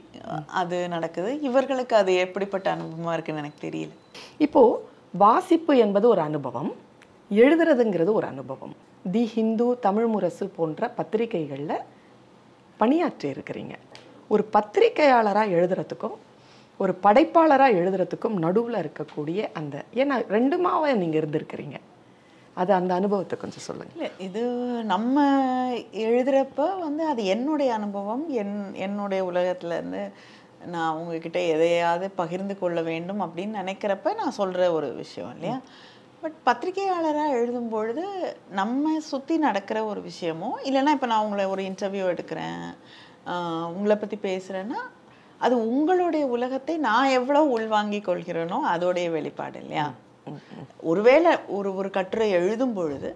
அது 0.61 0.89
நடக்குது. 0.89 1.31
இவர்களுக்கு 1.49 1.97
அது 1.97 2.13
எப்படிப்பட்ட 2.15 2.67
அனுபவமாக 2.77 3.13
இருக்குன்னு 3.13 3.43
எனக்கு 3.45 3.61
தெரியல. 3.67 3.93
இப்போது 4.39 4.81
வாசிப்பு 5.25 5.77
என்பது 5.77 6.09
ஒரு 6.09 6.21
அனுபவம் 6.21 6.71
எழுதுறதுங்கிறது 7.31 8.13
ஒரு 8.13 8.27
அனுபவம். 8.27 8.75
தி 9.13 9.25
ஹிந்து 9.35 9.67
தமிழ் 9.87 10.07
முரசு 10.07 10.47
போன்ற 10.49 10.89
பத்திரிகைகளில் 10.89 11.85
பணியாற்றி 12.81 13.29
இருக்கிறீங்க. 13.35 13.75
ஒரு 14.29 14.45
பத்திரிகையாளராக 14.57 15.55
எழுதுறதுக்கும் 15.59 16.17
ஒரு 16.83 16.95
படைப்பாளராக 17.05 17.77
எழுதுறதுக்கும் 17.81 18.37
நடுவில் 18.45 18.81
இருக்கக்கூடிய 18.83 19.39
அந்த 19.53 19.85
ஏன்னா 19.95 20.17
ரெண்டுமாவை 20.37 20.91
நீங்கள் 21.03 21.21
இருந்திருக்கிறீங்க. 21.21 21.77
அது 22.57 22.71
அந்த 22.75 22.93
அனுபவத்தை 22.95 23.37
கொஞ்சம் 23.37 23.65
சொல்லுங்கள் 23.65 23.97
இல்லை 23.97 24.11
இது 24.27 24.43
நம்ம 24.93 25.17
எழுதுறப்ப 26.07 26.69
வந்து 26.81 27.03
அது 27.07 27.23
என்னுடைய 27.33 27.71
அனுபவம் 27.75 28.25
என் 28.41 28.55
என்னுடைய 28.79 29.23
உலகத்துல 29.31 29.77
இருந்து 29.79 30.03
நான் 30.67 30.97
உங்ககிட்ட 30.99 31.39
எதையாவது 31.53 32.07
பகிர்ந்து 32.15 32.55
கொள்ள 32.57 32.81
வேண்டும் 32.83 33.21
அப்படின்னு 33.25 33.61
நினைக்கிறப்ப 33.61 34.15
நான் 34.15 34.39
சொல்ற 34.39 34.69
ஒரு 34.73 34.89
விஷயம் 34.97 35.33
இல்லையா? 35.35 35.59
பட் 36.23 36.39
பத்திரிகையாளராக 36.47 37.37
எழுதும் 37.37 37.69
பொழுது 37.69 38.05
நம்ம 38.53 38.95
சுற்றி 39.09 39.35
நடக்கிற 39.39 39.79
ஒரு 39.85 40.01
விஷயமோ 40.09 40.51
இல்லைன்னா 40.69 40.95
இப்போ 40.97 41.09
நான் 41.13 41.27
உங்களை 41.27 41.45
ஒரு 41.47 41.63
இன்டர்வியூ 41.69 42.07
எடுக்கிறேன் 42.13 42.65
உங்களை 43.75 43.97
பற்றி 43.97 44.19
பேசுகிறேன்னா 44.23 44.81
அது 45.41 45.55
உங்களுடைய 45.69 46.25
உலகத்தை 46.35 46.75
நான் 46.85 47.15
எவ்வளோ 47.17 47.43
உள்வாங்கிக் 47.55 48.09
கொள்கிறேனோ 48.09 48.59
அதோடைய 48.73 49.07
வெளிப்பாடு 49.11 49.59
இல்லையா? 49.61 49.87
ஒருவேளை 50.91 51.33
ஒரு 51.57 51.71
ஒரு 51.81 51.91
கட்டுரை 51.97 52.29
எழுதும் 52.39 52.77
பொழுது 52.79 53.11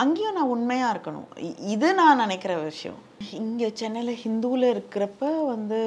அங்கேயும் 0.00 0.36
நான் 0.38 0.52
உண்மையாக 0.54 0.92
இருக்கணும். 0.94 1.30
இது 1.74 1.88
நான் 2.00 2.20
நினைக்கிற 2.24 2.52
விஷயம். 2.68 2.98
இங்கே 3.40 3.68
சென்னையில் 3.80 4.20
ஹிந்துவில் 4.24 4.66
இருக்கிறப்ப 4.74 5.30
வந்து 5.52 5.80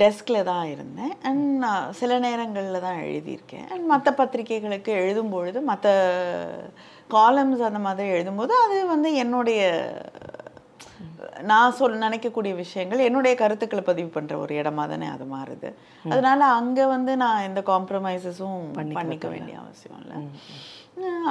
டெஸ்கில் 0.00 0.46
தான் 0.48 0.66
இருந்தேன். 0.72 1.12
அண்ட் 1.28 1.66
சில 1.98 2.18
நேரங்களில் 2.24 2.84
தான் 2.86 3.02
எழுதியிருக்கேன். 3.04 3.68
அண்ட் 3.74 3.86
மற்ற 3.92 4.08
பத்திரிகைகளுக்கு 4.20 4.92
எழுதும் 5.02 5.32
பொழுது 5.34 5.60
மற்ற 5.70 5.94
காலம்ஸ் 7.16 7.62
அந்த 7.68 7.80
மாதிரி 7.86 8.08
எழுதும்போது 8.16 8.54
அது 8.64 8.76
வந்து 8.92 9.08
என்னுடைய 9.22 9.62
நான் 11.50 11.74
சொல் 11.78 12.02
நினைக்கக்கூடிய 12.04 12.52
விஷயங்கள் 12.62 13.04
என்னுடைய 13.06 13.34
கருத்துக்களை 13.42 13.82
பதிவு 13.88 14.10
பண்ற 14.16 14.32
ஒரு 14.42 14.52
இடமா 14.60 14.84
தானே 14.92 15.06
அது 15.14 15.24
மாறுது. 15.34 15.68
அதனால 16.12 16.40
அங்க 16.58 16.86
வந்து 16.94 17.12
நான் 17.22 17.44
எந்த 17.48 17.60
காம்ப்ரமைசஸும் 17.72 18.62
பண்ணிக்க 18.78 19.28
வேண்டிய 19.34 19.56
அவசியம் 19.64 20.00
இல்லை. 20.02 20.16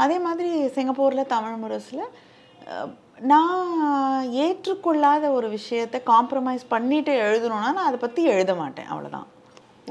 அதே 0.03 0.17
மாதிரி 0.27 0.51
சிங்கப்பூர்ல 0.77 1.25
தமிழ் 1.35 1.61
முரசுல 1.63 2.03
நான் 3.31 3.59
ஏற்றுக்கொள்ளாத 4.43 5.25
ஒரு 5.37 5.47
விஷயத்தை 5.57 5.99
காம்ப்ரமைஸ் 6.13 6.63
பண்ணிட்டு 6.73 7.13
எழுதணும்னா 7.25 7.69
நான் 7.77 7.89
அதை 7.89 7.99
பற்றி 8.03 8.21
எழுத 8.35 8.51
மாட்டேன் 8.61 8.89
அவ்வளவுதான். 8.93 9.27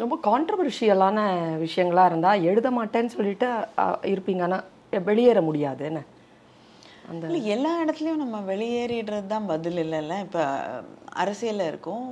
ரொம்ப 0.03 0.17
கான்ட்ரவர்ஷியலான 0.29 1.19
விஷயங்களா 1.65 2.05
இருந்தா 2.11 2.33
எழுத 2.51 2.69
மாட்டேன்னு 2.79 3.15
சொல்லிட்டு 3.17 3.49
இருப்பீங்க. 4.13 4.43
ஆனா 4.49 4.59
வெளியேற 5.09 5.41
முடியாது 5.49 5.85
என்ன? 5.91 6.01
அந்த 7.11 7.29
எல்லா 7.55 7.71
இடத்துலையும் 7.83 8.23
நம்ம 8.25 8.39
வெளியேறிடுறது 8.53 9.27
தான் 9.27 9.47
பதில் 9.47 9.79
இல்லைல்ல. 9.85 10.17
இப்போ 10.21 10.43
அரசியலில் 11.23 11.69
இருக்கோம். 11.69 12.09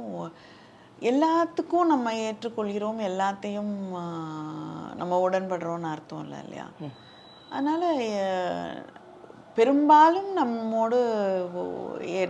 எல்லாத்துக்கும் 1.11 1.91
நம்ம 1.93 2.13
ஏற்றுக்கொள்கிறோம். 2.27 3.01
எல்லாத்தையும் 3.11 3.75
நம்ம 5.01 5.19
உடன்படுறோம்னு 5.27 5.91
அர்த்தம் 5.95 6.25
இல்லை 6.25 6.39
இல்லையா? 6.45 6.67
அதனால் 7.51 7.87
பெரும்பாலும் 9.59 10.31
நம்மோடு 10.39 10.99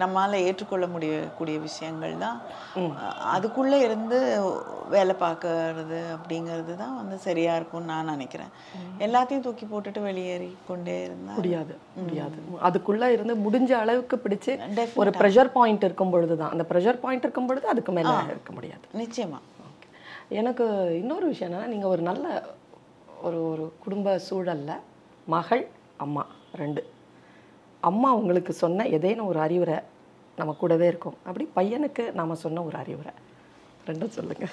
நம்மால 0.02 0.38
ஏற்றுக்கொள்ள 0.46 0.86
முடியக்கூடிய 0.94 1.56
விஷயங்கள் 1.66 2.14
தான். 2.24 2.38
அதுக்குள்ளே 3.34 3.78
இருந்து 3.86 4.18
வேலை 4.94 5.14
பார்க்கறது 5.22 5.98
அப்படிங்கிறது 6.16 6.72
தான் 6.82 6.94
வந்து 7.00 7.16
சரியா 7.26 7.54
இருக்கும்னு 7.58 7.90
நான் 7.92 8.10
நினைக்கிறேன். 8.14 8.52
எல்லாத்தையும் 9.06 9.44
தூக்கி 9.46 9.66
போட்டுட்டு 9.72 10.02
வெளியேறி 10.08 10.50
கொண்டே 10.70 10.96
இருந்தா 11.06 11.34
முடியாது 11.38 11.76
முடியாது. 12.00 12.38
அதுக்குள்ள 12.68 13.10
இருந்து 13.16 13.36
முடிஞ்ச 13.46 13.72
அளவுக்கு 13.82 14.18
பிடிச்சு. 14.24 14.54
ஒரு 15.02 15.12
ப்ரெஷர் 15.20 15.54
பாயிண்ட் 15.58 15.86
இருக்கும் 15.88 16.12
பொழுது 16.16 16.36
தான். 16.42 16.52
அந்த 16.56 16.66
ப்ரெஷர் 16.72 17.02
பாயிண்ட் 17.04 17.26
இருக்கும் 17.26 17.48
பொழுது 17.50 17.66
அதுக்கு 17.74 17.94
மேல 17.98 18.14
இருக்க 18.32 18.52
முடியாது. 18.58 18.86
நிச்சயமா. 19.02 19.40
Okay. 19.68 19.90
எனக்கு 20.40 20.64
இன்னொரு 21.00 21.26
விஷயம் 21.32 21.50
என்னன்னா 21.50 21.72
நீங்க 21.74 21.88
ஒரு 21.94 22.02
நல்ல 22.10 22.26
ஒரு 23.28 23.38
ஒரு 23.50 23.64
குடும்ப 23.84 24.20
சூழல்ல 24.28 24.72
மகள் 25.34 25.64
அம்மா 26.04 26.24
ரெண்டு. 26.62 26.82
அம்மா 27.80 28.14
உங்களுக்கு 28.14 28.52
சொன்ன 28.52 28.86
ஏதேனும் 28.86 29.26
ஒரு 29.26 29.40
அறிவுரை 29.40 29.78
நம்ம 30.36 30.52
கூடவே 30.52 30.86
இருக்கும். 30.86 31.16
அப்படி 31.24 31.44
பையனுக்கு 31.56 32.12
நாம 32.12 32.34
சொன்ன 32.34 32.62
ஒரு 32.62 32.76
அறிவுரை. 32.78 33.12
ரெண்டும் 33.86 34.08
சொல்லுங்க. 34.08 34.46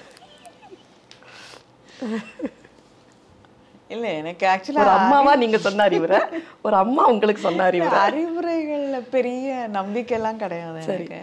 இல்லை 3.88 4.16
எனக்கு 4.16 4.46
ஆக்சுவலாக 4.46 4.94
அம்மாவா 4.98 5.36
நீங்க 5.36 5.58
சொன்ன 5.58 5.82
அறிவுரை. 5.82 6.20
ஒரு 6.62 6.76
அம்மா 6.76 7.06
உங்களுக்கு 7.06 7.40
சொன்ன 7.40 7.64
அறிவுரை. 7.64 7.98
அறிவுரைகள்ல 8.06 9.00
பெரிய 9.10 9.68
நம்பிக்கைலாம் 9.72 10.36
கிடையாது 10.36 10.82
எனக்கு. 10.82 11.20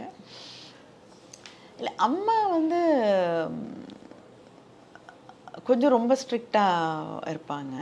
இல்லை 1.77 1.93
அம்மா 1.95 2.47
வந்து 2.47 2.81
கொஞ்சம் 5.63 5.91
ரொம்ப 5.91 6.17
ஸ்ட்ரிக்டாக 6.21 7.33
இருப்பாங்க. 7.33 7.75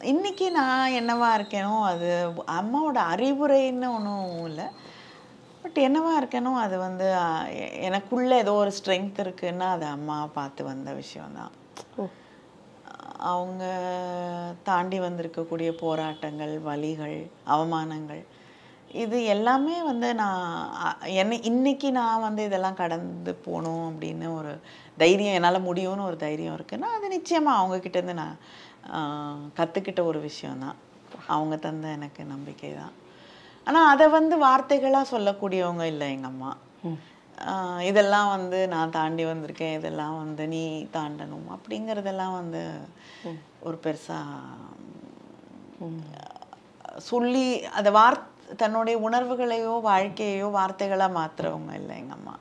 இன்னைக்கு 0.00 0.50
நான் 0.50 0.94
என்னவா 0.98 1.28
இருக்கேனோ 1.36 1.72
அது 1.82 2.08
அம்மாவோட 2.56 2.98
அறிவுரைன்னு 3.12 3.88
ஒன்றும் 3.94 4.44
இல்லை. 4.46 4.66
பட் 5.62 5.78
என்னவா 5.86 6.12
இருக்கேனோ 6.20 6.52
அது 6.54 6.78
வந்து 6.78 7.06
எனக்குள்ள 7.88 8.36
ஏதோ 8.36 8.52
ஒரு 8.52 8.72
ஸ்ட்ரென்த் 8.78 9.18
இருக்குன்னா 9.24 9.68
அது 9.76 9.86
அம்மா 9.86 10.18
பார்த்து 10.34 10.64
வந்த 10.64 10.92
விஷயம்தான். 10.92 11.54
அவங்க 13.32 13.64
தாண்டி 14.62 15.00
வந்திருக்கக்கூடிய 15.00 15.70
போராட்டங்கள் 15.84 16.54
வலிகள் 16.68 17.18
அவமானங்கள் 17.46 18.22
இது 19.02 19.24
எல்லாமே 19.24 19.82
வந்து 19.82 20.14
நான் 20.14 21.00
என்ன 21.02 21.38
இன்னைக்கு 21.42 21.90
நான் 21.90 22.20
வந்து 22.20 22.44
இதெல்லாம் 22.44 22.74
கடந்து 22.74 23.32
போகணும் 23.46 23.84
அப்படின்னு 23.90 24.26
ஒரு 24.34 24.52
தைரியம் 24.98 25.34
என்னால் 25.34 25.66
முடியும்னு 25.66 26.08
ஒரு 26.10 26.16
தைரியம் 26.16 26.56
இருக்குன்னா 26.58 26.88
அது 26.96 27.08
நிச்சயமாக 27.08 27.60
அவங்க 27.60 27.78
கிட்ட 27.78 27.98
இருந்து 27.98 28.14
நான் 28.14 28.38
ஆ, 28.88 29.00
கத்துக்கிட்ட 29.56 30.00
ஒரு 30.04 30.20
விஷயம்தான். 30.20 30.78
அவங்க 31.26 31.56
தந்த 31.56 31.88
எனக்கு 31.88 32.24
நம்பிக்கை 32.24 32.74
தான் 32.74 32.94
ஆனால் 33.66 33.88
அதை 33.88 34.08
வந்து 34.08 34.34
வார்த்தைகளாக 34.38 35.10
சொல்லக்கூடியவங்க 35.10 35.84
இல்லை 35.84 36.06
எங்கள் 36.10 36.30
அம்மா. 36.30 36.50
இதெல்லாம் 37.82 38.28
வந்து 38.28 38.68
நான் 38.68 38.90
தாண்டி 38.90 39.24
வந்திருக்கேன். 39.24 39.74
இதெல்லாம் 39.74 40.16
வந்து 40.16 40.46
நீ 40.48 40.62
தாண்டணும் 40.92 41.48
அப்படிங்கிறதெல்லாம் 41.56 42.32
வந்து 42.32 42.62
ஒரு 43.60 43.78
பெருசா 43.84 44.18
சொல்லி 47.08 47.44
அதை 47.70 47.92
வார் 47.92 48.18
தன்னுடைய 48.56 48.98
உணர்வுகளையோ 48.98 49.74
வாழ்க்கையையோ 49.84 50.46
வார்த்தைகளா 50.54 51.08
மாத்துறவங்க 51.18 51.72
இல்லை 51.74 51.96
எங்க 51.96 52.12
அம்மா. 52.12 52.34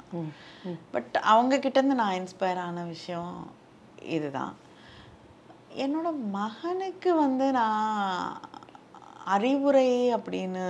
பட் 0.92 1.16
அவங்க 1.26 1.60
கிட்ட 1.60 1.80
இருந்து 1.80 1.96
நான் 1.96 2.18
இன்ஸ்பயர் 2.18 2.64
ஆன 2.64 2.84
விஷயம் 2.86 3.36
இதுதான். 4.10 4.54
என்னோட 5.78 6.08
மகனுக்கு 6.32 7.12
வந்து 7.16 7.46
நான் 7.52 7.82
அறிவுரை 9.36 9.88
அப்படின்னு 10.18 10.66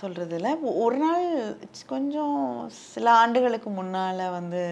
சொல்றதுல 0.00 0.50
ஒரு 0.84 0.96
நாள் 0.96 1.24
கொஞ்சம் 1.86 2.36
சில 2.92 3.06
ஆண்டுகளுக்கு 3.22 3.70
முன்னால 3.70 4.28
வந்து 4.32 4.62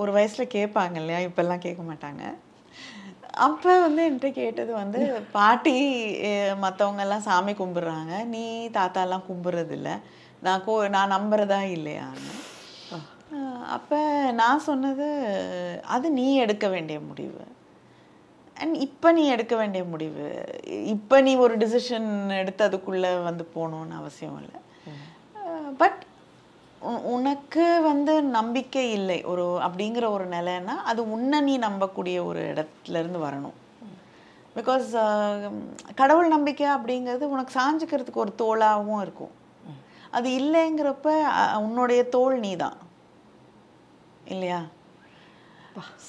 ஒரு 0.00 0.10
வயசுல 0.16 0.44
கேட்பாங்க 0.56 0.96
இல்லையா? 1.00 1.20
இப்பெல்லாம் 1.28 1.64
கேட்க 1.66 1.82
மாட்டாங்க. 1.82 2.22
அப்ப 3.46 3.64
வந்து 3.80 4.00
என்கிட்ட 4.06 4.30
கேட்டது 4.32 4.72
வந்து 4.74 5.00
பாட்டி 5.32 5.76
எல்லாம் 7.04 7.26
சாமி 7.28 7.52
கும்பிடுறாங்க. 7.52 8.12
நீ 8.34 8.44
தாத்தா 8.78 9.02
எல்லாம் 9.02 9.28
கும்பிடுறது 9.28 9.74
இல்ல 9.78 9.90
நான் 10.42 10.64
கோ 10.66 10.74
நான் 10.96 11.14
நம்புறதா 11.16 11.60
இல்லையான்னு. 11.76 12.34
அப்ப 13.76 13.90
நான் 14.40 14.66
சொன்னது 14.68 15.08
அது 15.96 16.06
நீ 16.10 16.26
எடுக்க 16.36 16.66
வேண்டிய 16.68 16.98
முடிவு. 17.00 17.42
அண்ட் 18.62 18.76
இப்போ 18.86 19.08
நீ 19.16 19.22
எடுக்க 19.34 19.54
வேண்டிய 19.60 19.82
முடிவு 19.92 20.26
இப்போ 20.94 21.16
நீ 21.26 21.32
ஒரு 21.44 21.54
டிசிஷன் 21.62 22.08
எடுத்து 22.40 22.62
அதுக்குள்ளே 22.68 23.10
வந்து 23.28 23.44
போகணுன்னு 23.54 23.98
அவசியம் 24.00 24.38
இல்லை. 24.42 24.60
பட் 25.82 26.00
உனக்கு 27.14 27.64
வந்து 27.88 28.12
நம்பிக்கை 28.36 28.84
இல்லை. 28.98 29.18
ஒரு 29.32 29.44
அப்படிங்கிற 29.66 30.04
ஒரு 30.16 30.26
நிலைன்னா 30.36 30.74
அது 30.90 31.00
உன்னை 31.14 31.38
நீ 31.48 31.54
நம்பக்கூடிய 31.66 32.18
ஒரு 32.30 32.42
இடத்துல 32.52 33.00
இருந்து 33.02 33.20
வரணும் 33.26 33.56
பிகாஸ் 34.56 34.88
கடவுள் 36.00 36.34
நம்பிக்கை 36.36 36.68
அப்படிங்கிறது 36.76 37.32
உனக்கு 37.34 37.52
சாஞ்சுக்கிறதுக்கு 37.58 38.24
ஒரு 38.24 38.32
தோளாகவும் 38.42 39.02
இருக்கும். 39.04 39.34
அது 40.16 40.28
இல்லைங்கிறப்ப 40.40 41.08
உன்னுடைய 41.66 42.00
தோல் 42.14 42.36
நீ 42.44 42.52
தான் 42.64 42.78
இல்லையா? 44.32 44.60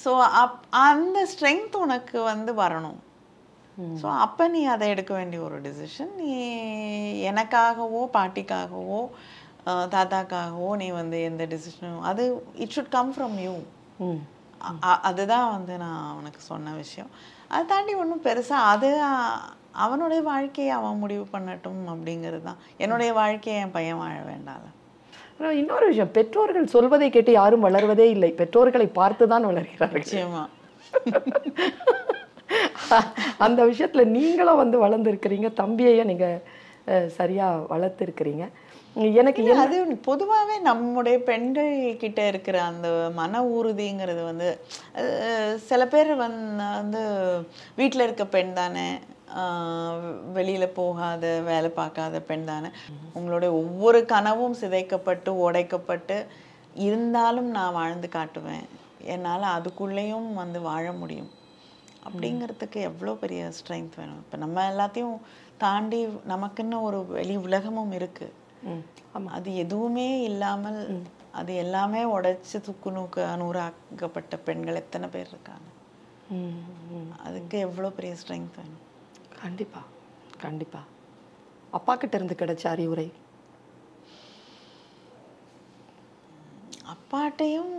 ஸோ 0.02 0.10
அப் 0.42 0.58
அந்த 0.86 1.18
ஸ்ட்ரென்த் 1.32 1.76
உனக்கு 1.84 2.18
வந்து 2.32 2.52
வரணும். 2.62 2.98
ஸோ 4.00 4.06
அப்போ 4.24 4.44
நீ 4.54 4.60
அதை 4.72 4.86
எடுக்க 4.94 5.12
வேண்டிய 5.18 5.40
ஒரு 5.48 5.58
டிசிஷன் 5.66 6.12
நீ 6.22 6.32
எனக்காகவோ 7.30 8.02
பாட்டிக்காகவோ 8.16 9.00
தாத்தாக்காகவோ 9.94 10.70
நீ 10.82 10.88
வந்து 11.00 11.16
எந்த 11.30 11.42
டிசிஷனும் 11.52 12.04
அது 12.10 12.22
it 12.64 12.74
should 12.76 12.94
come 12.96 13.12
from 13.16 13.36
you 13.46 13.54
அதுதான் 15.08 15.48
வந்து 15.54 15.74
நான் 15.84 16.16
உனக்கு 16.18 16.40
சொன்ன 16.50 16.74
விஷயம். 16.82 17.10
அதை 17.52 17.62
தாண்டி 17.72 17.92
ஒன்றும் 18.02 18.24
பெருசாக 18.26 18.68
அது 18.72 18.90
அவனுடைய 19.84 20.20
வாழ்க்கையை 20.30 20.72
அவன் 20.78 21.02
முடிவு 21.02 21.24
பண்ணட்டும் 21.34 21.82
அப்படிங்கிறது 21.92 22.44
தான். 22.48 22.60
என்னுடைய 22.84 23.10
வாழ்க்கையை 23.20 23.56
என் 23.62 23.76
பையன் 23.76 24.00
வாழ 24.02 24.16
வேண்டாம்ல 24.30 24.70
இன்னொரு 25.56 25.84
விஷயம் 25.88 26.14
பெற்றோர்கள் 26.14 26.72
சொல்வதை 26.72 27.08
கேட்டு 27.10 27.32
யாரும் 27.34 27.64
வளர்வதே 27.66 28.06
இல்லை. 28.14 28.30
பெற்றோர்களை 28.40 28.86
பார்த்து 28.94 29.24
தான் 29.32 29.46
வளர்கிறார்கள். 29.50 30.02
நிச்சயமா. 30.02 30.42
அந்த 33.44 33.60
விஷயத்துல 33.68 34.02
நீங்களும் 34.16 34.58
வந்து 34.60 34.76
வளர்ந்துருக்கிறீங்க 34.82 35.48
தம்பியையும் 35.60 36.10
நீங்க 36.10 36.26
அஹ், 36.86 37.08
சரியா 37.16 37.46
வளர்த்துருக்கிறீங்க. 37.72 38.44
எனக்கு 39.16 39.42
அது 39.60 39.76
பொதுவாகவே 40.06 40.56
நம்முடைய 40.66 41.16
பெண்கள் 41.28 41.70
கிட்ட 42.02 42.18
இருக்கிற 42.30 42.56
அந்த 42.66 42.88
மன 43.14 43.40
உறுதிங்கிறது 43.54 44.22
வந்து 44.26 44.48
சில 45.68 45.86
பேர் 45.92 46.10
வந்து 46.18 46.42
வந்து 46.74 47.00
வீட்டில் 47.78 48.04
இருக்க 48.06 48.24
பெண் 48.34 48.52
தானே 48.58 48.84
வெளியில 50.36 50.64
போகாத 50.78 51.24
வேலை 51.50 51.70
பார்க்காத 51.78 52.20
பெண் 52.28 52.48
தானே. 52.50 52.70
உங்களுடைய 53.18 53.50
ஒவ்வொரு 53.62 54.00
கனவும் 54.12 54.58
சிதைக்கப்பட்டு 54.62 55.30
உடைக்கப்பட்டு 55.46 56.16
இருந்தாலும் 56.86 57.50
நான் 57.56 57.76
வாழ்ந்து 57.78 58.08
காட்டுவேன். 58.16 58.66
என்னால் 59.14 59.54
அதுக்குள்ளேயும் 59.56 60.28
வந்து 60.42 60.58
வாழ 60.68 60.84
முடியும். 61.00 61.30
அப்படிங்கிறதுக்கு 62.08 62.78
எவ்வளோ 62.90 63.12
பெரிய 63.22 63.42
ஸ்ட்ரென்த் 63.58 63.98
வேணும். 64.00 64.20
இப்போ 64.24 64.36
நம்ம 64.44 64.64
எல்லாத்தையும் 64.72 65.16
தாண்டி 65.64 66.00
நமக்குன்னு 66.32 66.78
ஒரு 66.88 67.00
வெளி 67.16 67.36
உலகமும் 67.46 67.92
இருக்கு. 67.98 68.28
ம் 68.70 69.28
அது 69.36 69.50
எதுவுமே 69.64 70.08
இல்லாமல் 70.28 70.80
அது 71.40 71.52
எல்லாமே 71.64 72.00
உடைச்சு 72.14 72.56
துக்கு 72.66 72.88
நூக்கு 72.96 73.20
நூறாக்கப்பட்ட 73.42 74.36
பெண்கள் 74.46 74.80
எத்தனை 74.80 75.06
பேர் 75.14 75.30
இருக்காங்க. 75.32 75.68
அதுக்கு 77.26 77.56
எவ்வளோ 77.66 77.90
பெரிய 77.98 78.14
ஸ்ட்ரென்த் 78.20 78.56
வேணும்? 78.58 78.81
கண்டிப்பா 79.42 79.80
கண்டிப்பா. 80.44 80.80
அப்பா 81.78 81.92
கிட்ட 82.00 82.14
இருந்து 82.18 82.40
கிடைச்ச 82.40 82.64
அறிவுரை. 82.74 83.08
அப்பாட்டையும் 86.92 87.74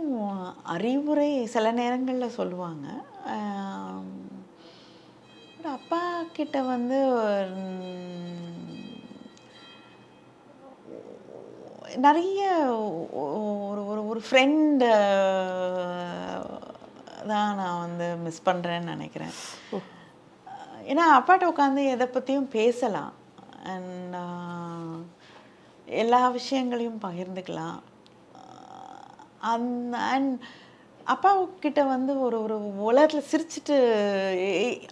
அறிவுரை 0.74 1.30
சில 1.54 1.66
நேரங்களில் 1.80 2.36
சொல்லுவாங்க. 2.38 2.86
அப்பா 5.76 6.00
கிட்ட 6.38 6.56
வந்து 6.72 6.98
நிறைய 12.06 12.42
ஒரு 13.70 13.82
ஒரு 13.90 14.02
ஒரு 14.10 14.20
ஃப்ரெண்டு 14.28 14.86
தான் 17.30 17.58
நான் 17.60 17.82
வந்து 17.84 18.06
மிஸ் 18.24 18.46
பண்ணுறேன்னு 18.48 18.92
நினைக்கிறேன். 18.94 19.34
ஏன்னா 20.90 21.04
அப்பாட்ட 21.18 21.44
உட்காந்து 21.52 21.82
எதை 21.94 22.06
பற்றியும் 22.06 22.52
பேசலாம். 22.58 23.12
அண்ட் 23.72 24.16
எல்லா 26.02 26.20
விஷயங்களையும் 26.38 27.00
பகிர்ந்துக்கலாம். 27.06 27.80
அந்த 29.52 29.96
அண்ட் 30.12 30.34
அப்பா 31.12 31.30
கிட்ட 31.64 31.80
வந்து 31.84 32.12
ஒரு 32.26 32.36
ஒரு 32.42 32.56
உலகத்தில் 32.88 33.28
சிரிச்சிட்டு 33.32 33.76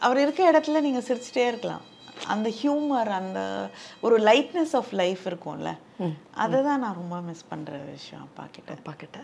அவர் 0.06 0.18
இருக்க 0.24 0.40
இடத்துல 0.50 0.80
நீங்கள் 0.86 1.06
சிரிச்சிட்டே 1.08 1.44
இருக்கலாம். 1.46 1.84
அந்த 2.26 2.48
ஹியூமர் 2.58 3.10
அந்த 3.20 3.40
ஒரு 4.00 4.16
லைட்னஸ் 4.18 4.74
ஆஃப் 4.80 4.92
லைஃப் 5.00 5.22
இருக்கும்ல. 5.30 5.70
அதை 6.42 6.58
தான் 6.62 6.82
நான் 6.84 6.98
ரொம்ப 7.00 7.16
மிஸ் 7.28 7.48
பண்ணுற 7.50 7.72
விஷயம் 7.90 8.24
அப்பா 8.24 8.44
கிட்ட. 8.50 8.72
அப்பா 8.72 8.92
கிட்ட? 8.96 9.20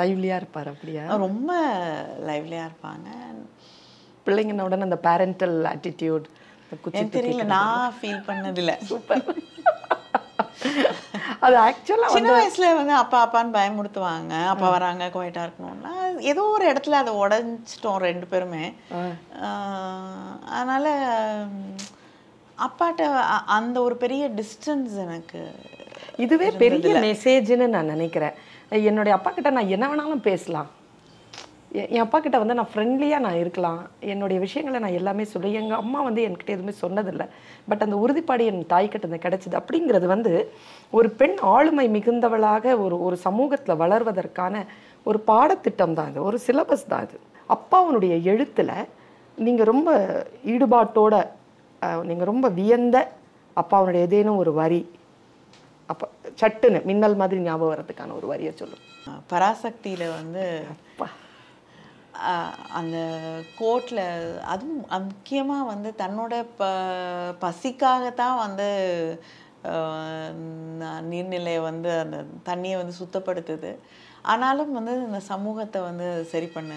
லைவ்லியாக 0.00 0.40
இருப்பார் 0.42 0.68
அப்படியா? 0.68 1.04
ரொம்ப 1.26 1.52
லைவ்லியாக 2.28 2.68
இருப்பாங்க. 2.70 3.08
பிள்ளைங்கன 4.30 4.66
உடனே 4.70 4.88
அந்த 4.90 5.00
பேரண்டல் 5.08 5.56
ஆட்டிடியூட் 5.74 6.26
தெரியல 7.18 7.44
நான் 7.56 7.94
ஃபீல் 8.00 8.26
பண்ணதில்லை. 8.26 8.74
சூப்பர் 8.90 9.22
அது 11.44 11.56
ஆக்சுவலாக 11.66 12.14
சின்ன 12.14 12.32
வயசுல 12.36 12.66
வந்து 12.78 12.94
அப்பா 13.02 13.18
அப்பான்னு 13.24 13.54
பயமுறுத்துவாங்க. 13.56 14.32
அப்பா 14.52 14.66
வராங்க 14.74 15.04
குவைட்டா 15.14 15.42
இருக்கணும்னா 15.46 15.92
ஏதோ 16.30 16.42
ஒரு 16.54 16.64
இடத்துல 16.72 16.98
அதை 17.02 17.12
உடைஞ்சிட்டோம் 17.22 18.02
ரெண்டு 18.06 18.26
பேருமே. 18.32 18.64
அதனால 20.56 20.94
அப்பாட்ட 22.66 23.08
அந்த 23.58 23.76
ஒரு 23.86 23.96
பெரிய 24.04 24.24
டிஸ்டன்ஸ் 24.40 24.94
எனக்கு 25.06 25.40
இதுவே 26.24 26.50
பெரிய 26.64 26.94
மெசேஜ்னு 27.08 27.68
நான் 27.76 27.92
நினைக்கிறேன். 27.94 28.36
என்னுடைய 28.90 29.14
அப்பா 29.18 29.30
கிட்ட 29.30 29.52
நான் 29.58 29.72
என்ன 29.76 29.86
வேணாலும் 29.92 30.26
பேசலாம். 30.30 30.70
என் 31.78 32.02
அப்பா 32.04 32.18
கிட்ட 32.18 32.36
வந்து 32.42 32.56
நான் 32.58 32.70
ஃப்ரெண்ட்லியாக 32.70 33.24
நான் 33.24 33.40
இருக்கலாம். 33.40 33.80
என்னுடைய 34.12 34.38
விஷயங்களை 34.44 34.78
நான் 34.84 34.96
எல்லாமே 35.00 35.24
சொல்லி 35.32 35.50
எங்கள் 35.60 35.80
அம்மா 35.82 35.98
வந்து 36.06 36.20
என்கிட்ட 36.26 36.56
எதுவுமே 36.56 36.74
சொன்னதில்லை. 36.84 37.26
பட் 37.70 37.84
அந்த 37.86 37.96
உறுதிப்பாடு 38.04 38.48
என் 38.50 38.64
தாய்கிட்ட 38.72 39.04
இருந்து 39.04 39.24
கிடைச்சது. 39.26 39.54
அப்படிங்கிறது 39.60 40.06
வந்து 40.14 40.32
ஒரு 40.98 41.10
பெண் 41.20 41.36
ஆளுமை 41.54 41.86
மிகுந்தவளாக 41.96 42.74
ஒரு 42.84 42.98
ஒரு 43.08 43.18
சமூகத்தில் 43.26 43.80
வளர்வதற்கான 43.82 44.64
ஒரு 45.06 45.20
பாடத்திட்டம் 45.30 45.96
தான் 46.00 46.10
இது. 46.12 46.20
ஒரு 46.30 46.40
சிலபஸ் 46.46 46.90
தான் 46.94 47.06
இது. 47.08 47.18
அப்பாவுடைய 47.56 48.16
எழுத்தில் 48.32 48.74
நீங்கள் 49.46 49.70
ரொம்ப 49.72 49.90
ஈடுபாட்டோட 50.54 51.14
நீங்கள் 52.10 52.30
ரொம்ப 52.32 52.46
வியந்த 52.60 52.96
அப்பாவுடைய 53.56 54.06
ஏதேனும் 54.08 54.40
ஒரு 54.42 54.52
வரி 54.60 54.82
அப்போ 55.88 56.06
சட்டுன்னு 56.40 56.80
மின்னல் 56.88 57.20
மாதிரி 57.20 57.40
ஞாபகம் 57.46 57.72
வர்றதுக்கான 57.72 58.14
ஒரு 58.18 58.26
வரியை 58.32 58.52
சொல்லும் 58.60 58.84
பராசக்தியில 59.32 60.04
வந்து 60.18 60.44
அப்பா. 60.74 61.06
அந்த 62.72 62.96
கோர்ட்டில் 63.58 64.04
அதுவும் 64.46 64.80
முக்கியமாக 65.06 65.68
வந்து 65.68 65.90
தன்னோட 65.98 66.32
ப 66.58 66.64
பசிக்காகத்தான் 67.42 68.38
வந்து 68.38 68.68
நீர்நிலையை 71.10 71.62
வந்து 71.64 71.90
அந்த 72.00 72.18
தண்ணியை 72.46 72.76
வந்து 72.76 72.94
சுத்தப்படுத்துது. 73.00 73.72
ஆனாலும் 74.24 74.72
வந்து 74.72 74.94
இந்த 75.00 75.20
சமூகத்தை 75.28 75.80
வந்து 75.82 76.24
சரி 76.24 76.46
பண்ண 76.46 76.72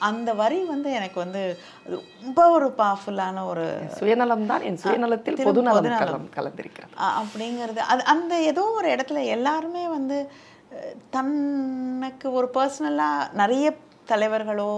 அந்த 0.00 0.30
வரி 0.34 0.58
வந்து 0.64 0.88
எனக்கு 0.92 1.18
வந்து 1.20 1.40
ரொம்ப 1.88 2.40
ஒரு 2.50 2.66
பவர்ஃபுல்லான 2.76 3.44
ஒரு 3.46 3.64
சுயநலம் 3.96 4.46
தான் 4.46 4.62
என் 4.62 4.82
சுயநலத்தில் 4.84 5.38
பொதுநலம். 5.40 6.28
கலந்திருக்கிறது. 6.36 6.94
அப்படிங்கிறது. 7.16 7.80
அது 7.86 8.04
அந்த 8.14 8.34
ஏதோ 8.50 8.64
ஒரு 8.76 8.88
இடத்துல 8.94 9.24
எல்லாருமே 9.30 9.84
வந்து 9.88 10.18
அஹ், 10.76 10.94
தனக்கு 11.10 12.28
ஒரு 12.32 12.48
பர்சனலாக 12.54 13.28
நிறைய 13.34 13.66
தலைவர்களோ 14.06 14.70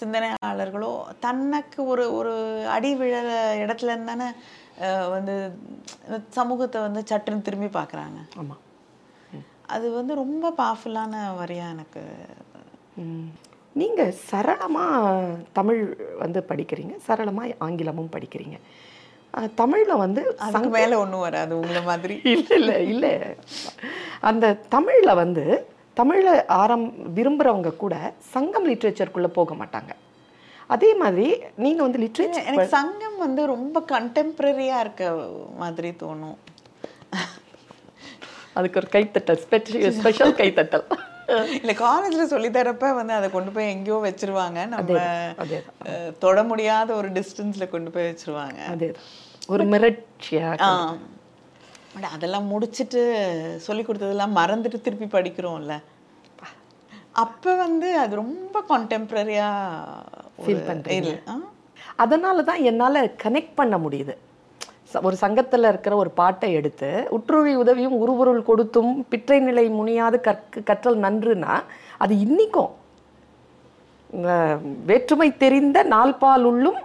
சிந்தனையாளர்களோ 0.00 0.92
தனக்கு 1.20 1.84
ஒரு 1.84 2.12
ஒரு 2.12 2.32
அடி 2.68 2.94
விழற 2.94 3.28
இடத்துல 3.62 3.92
இருந்து 3.92 4.06
தானே 4.06 4.28
அஹ், 4.80 5.08
வந்து 5.10 5.34
சமூகத்தை 6.30 6.80
வந்து 6.80 7.00
சட்டுன்னு 7.02 7.42
திரும்பி 7.42 7.78
பார்க்குறாங்க. 7.78 8.18
ஆமாம் 8.36 8.62
அது 9.68 9.90
வந்து 9.90 10.14
ரொம்ப 10.14 10.50
பவர்ஃபுல்லான 10.58 11.14
வரியா 11.38 11.66
எனக்கு. 11.70 12.02
நீங்கள் 13.76 14.12
சரளமாக 14.24 15.22
தமிழ் 15.52 15.80
வந்து 16.18 16.40
படிக்கிறீங்க. 16.48 16.94
சரளமாக 17.06 17.56
ஆங்கிலமும் 17.58 18.12
படிக்கிறீங்க. 18.12 18.58
தமிழில் 19.54 19.94
வந்து 19.96 20.22
அதுக்கு 20.38 20.70
மேலே 20.70 20.94
ஒன்றும் 20.96 21.20
வராது 21.20 21.52
உங்களை 21.58 21.82
மாதிரி. 21.82 22.14
இல்லை 22.26 22.56
இல்லை 22.58 22.76
இல்லை. 22.86 23.14
அந்த 24.22 24.46
தமிழில் 24.68 25.14
வந்து 25.14 25.44
தமிழை 25.98 26.32
ஆரம் 26.62 26.86
விரும்புகிறவங்க 27.16 27.70
கூட 27.82 27.94
சங்கம் 28.34 28.66
லிட்ரேச்சருக்குள்ளே 28.70 29.30
போக 29.38 29.54
மாட்டாங்க. 29.60 29.92
அதே 30.74 30.90
மாதிரி 31.02 31.26
நீங்கள் 31.64 31.86
வந்து 31.86 32.00
லிட்ரேச்சர் 32.04 32.48
எனக்கு 32.50 32.74
சங்கம் 32.78 33.18
வந்து 33.24 33.42
ரொம்ப 33.54 33.80
கண்டெம்பரரியாக 33.94 34.84
இருக்க 34.84 35.10
மாதிரி 35.62 35.90
தோணும். 36.02 36.38
அதுக்கு 38.58 38.80
ஒரு 38.82 38.88
கைத்தட்டல் 38.96 39.40
ஸ்பெஷல் 39.44 39.96
ஸ்பெஷல் 40.00 40.38
கைத்தட்டல். 40.40 40.86
இல்ல 41.60 41.72
காலேஜ்ல 41.84 42.24
சொல்லி 42.32 42.48
தரப்ப 42.56 42.92
வந்து 42.98 43.14
அதை 43.18 43.28
கொண்டு 43.36 43.50
போய் 43.54 43.72
எங்கேயோ 43.74 43.96
வச்சிருவாங்க. 44.06 44.60
நம்ம 44.74 45.00
தொட 46.24 46.42
முடியாத 46.50 46.88
ஒரு 47.00 47.08
டிஸ்டன்ஸ்ல 47.18 47.66
கொண்டு 47.74 47.92
போய் 47.94 48.10
வச்சிருவாங்க. 48.10 48.60
அதே 48.74 48.88
ஒரு 49.54 49.64
மிரட்சியாக 49.72 50.70
ஆனா, 51.96 52.08
அதெல்லாம் 52.12 52.44
முடிச்சிட்டு 52.44 53.00
சொல்லி 53.58 53.82
கொடுத்ததெல்லாம் 53.82 54.36
மறந்துட்டு 54.36 54.80
திருப்பி 54.80 55.06
படிக்கிறோம்ல. 55.12 55.74
அப்ப 57.16 57.54
வந்து 57.56 57.98
அது 57.98 58.16
ரொம்ப 58.16 58.64
கான்டெம்பரரியா 58.68 59.46
Feel 60.46 60.58
பண்றீங்க. 60.66 61.12
ஆ? 61.28 61.34
அதனால 61.96 62.42
தான் 62.42 62.62
என்னால் 62.62 63.12
கனெக்ட் 63.22 63.54
பண்ண 63.54 63.78
முடியுது. 63.78 64.14
ஒரு 65.02 65.16
சங்கத்தில் 65.16 65.64
இருக்கிற 65.64 65.96
ஒரு 65.96 66.10
பாட்டை 66.10 66.52
எடுத்து 66.52 66.88
உற்றுழி 67.10 67.54
உதவியும் 67.54 67.96
உருபொருள் 67.98 68.42
கொடுத்தும் 68.42 69.04
பிற்றை 69.08 69.40
நிலை 69.40 69.68
முனியாது 69.70 70.20
கற்கு 70.20 70.62
கற்றல் 70.62 70.98
நன்றுனா 70.98 71.54
அது 71.98 72.14
இன்னிக்கும் 72.16 72.72
வேற்றுமை 74.86 75.36
தெரிந்த 75.36 75.84
நால்பால் 75.84 76.44
உள்ளும் 76.44 76.78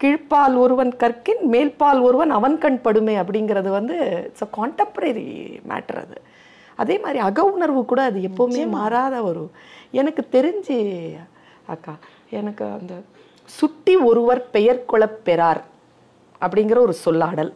கீழ்ப்பால் 0.00 0.56
ஒருவன் 0.56 0.92
கற்கின் 0.96 1.42
மேல்பால் 1.44 2.00
ஒருவன் 2.00 2.30
அவன் 2.30 2.58
கண் 2.58 2.80
படுமே 2.84 3.14
அப்படிங்கிறது 3.22 3.68
வந்து 3.68 3.96
இட்ஸ் 4.24 4.44
அ 4.44 4.48
கான்டெம்பரரி 4.56 5.28
மேட்டர் 5.68 6.00
அது. 6.00 6.18
அதே 6.78 6.98
மாதிரி 6.98 7.18
அக 7.18 7.44
உணர்வு 7.44 7.84
கூட 7.84 8.02
அது 8.02 8.20
எப்போவுமே 8.20 8.68
மாறாத 8.68 9.22
ஒரு 9.22 9.50
எனக்கு 9.90 10.22
தெரிஞ்சு 10.32 10.76
அக்கா 11.66 11.94
எனக்கு 12.30 12.64
அந்த 12.64 12.94
சுட்டி 13.48 13.96
ஒருவர் 13.96 14.50
பெயர் 14.50 14.84
பெறார் 15.22 15.62
அப்படிங்கிற 16.40 16.78
ஒரு 16.78 16.94
சொல்லாடல். 17.04 17.52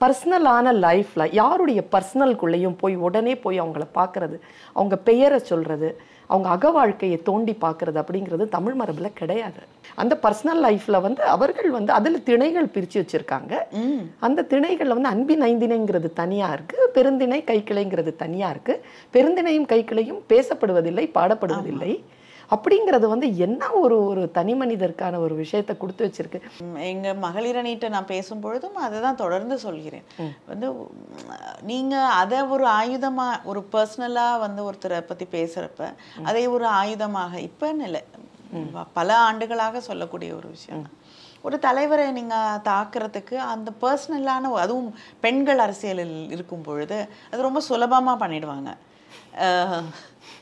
பர்சனலான 0.00 0.72
லைஃப்பில் 0.72 1.32
யாருடைய 1.32 1.80
பர்சனல்குள்ளேயும் 1.92 2.78
போய் 2.78 2.96
உடனே 2.96 3.36
போய் 3.36 3.60
அவங்கள 3.60 3.84
பார்க்கறது 3.94 4.36
அவங்க 4.72 4.96
பெயரை 4.96 5.38
சொல்கிறது 5.38 5.88
அவங்க 6.30 6.48
அக 6.56 6.70
வாழ்க்கையை 6.76 7.18
தோண்டி 7.28 7.54
பார்க்கறது 7.64 7.98
அப்படிங்கிறது 8.02 8.44
தமிழ் 8.56 8.76
மரபில் 8.80 9.16
கிடையாது. 9.20 9.60
அந்த 10.02 10.14
பர்சனல் 10.24 10.62
லைஃப்பில் 10.66 11.02
வந்து 11.06 11.22
அவர்கள் 11.34 11.70
வந்து 11.76 11.92
அதில் 11.98 12.24
திணைகள் 12.28 12.72
பிரித்து 12.74 12.98
வச்சுருக்காங்க. 13.02 13.52
அந்த 14.26 14.46
திணைகளில் 14.52 14.96
வந்து 14.96 15.12
அன்பின் 15.14 15.46
ஐந்திணைங்கிறது 15.50 16.10
தனியாக 16.22 16.56
இருக்குது 16.58 16.90
பெருந்திணை 16.96 17.40
கைக்கிளைங்கிறது 17.50 18.14
தனியாக 18.24 18.54
இருக்குது 18.54 18.82
பெருந்திணையும் 19.16 19.70
கைக்கிளையும் 19.74 20.20
பேசப்படுவதில்லை 20.32 21.06
பாடப்படுவதில்லை. 21.18 21.92
அப்படிங்கிறது 22.54 23.06
வந்து 23.12 23.28
என்ன 23.36 23.70
ஒரு 23.82 23.96
ஒரு 24.10 24.22
தனி 24.30 24.54
மனிதருக்கான 24.54 25.18
ஒரு 25.24 25.34
விஷயத்தை 25.34 25.74
கொடுத்து 25.76 26.06
வச்சிருக்கு? 26.06 26.40
ம், 26.64 26.76
எங்க 26.90 27.14
மகளிரணிட்ட 27.24 27.88
நான் 27.94 28.10
பேசும் 28.12 28.42
பொழுதும் 28.44 28.76
அதை 28.86 28.98
தான் 29.00 29.20
தொடர்ந்து 29.22 29.56
சொல்கிறேன். 29.64 30.06
வந்து 30.50 30.68
உம், 30.80 30.92
நீங்க 31.72 31.94
அதை 32.22 32.40
ஒரு 32.56 32.66
ஆயுதமா 32.80 33.28
ஒரு 33.44 33.62
பர்சனலா 33.74 34.28
வந்து 34.44 34.62
ஒருத்தரை 34.68 35.00
பத்தி 35.00 35.28
பேசுறப்ப 35.36 35.90
அதை 36.30 36.44
ஒரு 36.56 36.68
ஆயுதமாக 36.82 37.34
இப்பன்னு 37.48 37.86
இல்லை. 37.88 38.04
பல 38.98 39.08
ஆண்டுகளாக 39.28 39.80
சொல்லக்கூடிய 39.90 40.30
ஒரு 40.34 40.48
விஷயம். 40.48 40.84
ஒரு 41.46 41.56
தலைவரை 41.64 42.04
நீங்க 42.10 42.36
தாக்குறதுக்கு 42.68 43.36
அந்த 43.52 43.70
பர்சனலான 43.82 44.52
அதுவும் 44.62 44.88
பெண்கள் 45.24 45.62
அரசியலில் 45.64 46.16
இருக்கும் 46.34 46.64
பொழுது 46.68 46.98
அது 47.30 47.46
ரொம்ப 47.48 47.60
சுலபமா 47.68 48.14
பண்ணிடுவாங்க. 48.22 48.70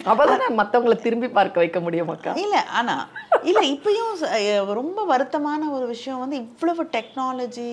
அப்பதான் 0.01 0.57
மத்தவங்களை 0.59 0.97
திரும்பி 1.01 1.29
பார்க்க 1.31 1.63
வைக்க 1.63 1.79
முடியும் 1.81 2.11
அக்கா. 2.11 2.33
இல்ல 2.37 2.57
ஆனா 2.73 2.95
இல்ல 3.43 3.61
இப்பயும் 3.67 4.13
ரொம்ப 4.73 5.01
வருத்தமான 5.05 5.71
ஒரு 5.71 5.87
விஷயம் 5.87 6.19
வந்து 6.19 6.37
இவ்வளவு 6.37 6.85
டெக்னாலஜி 6.95 7.69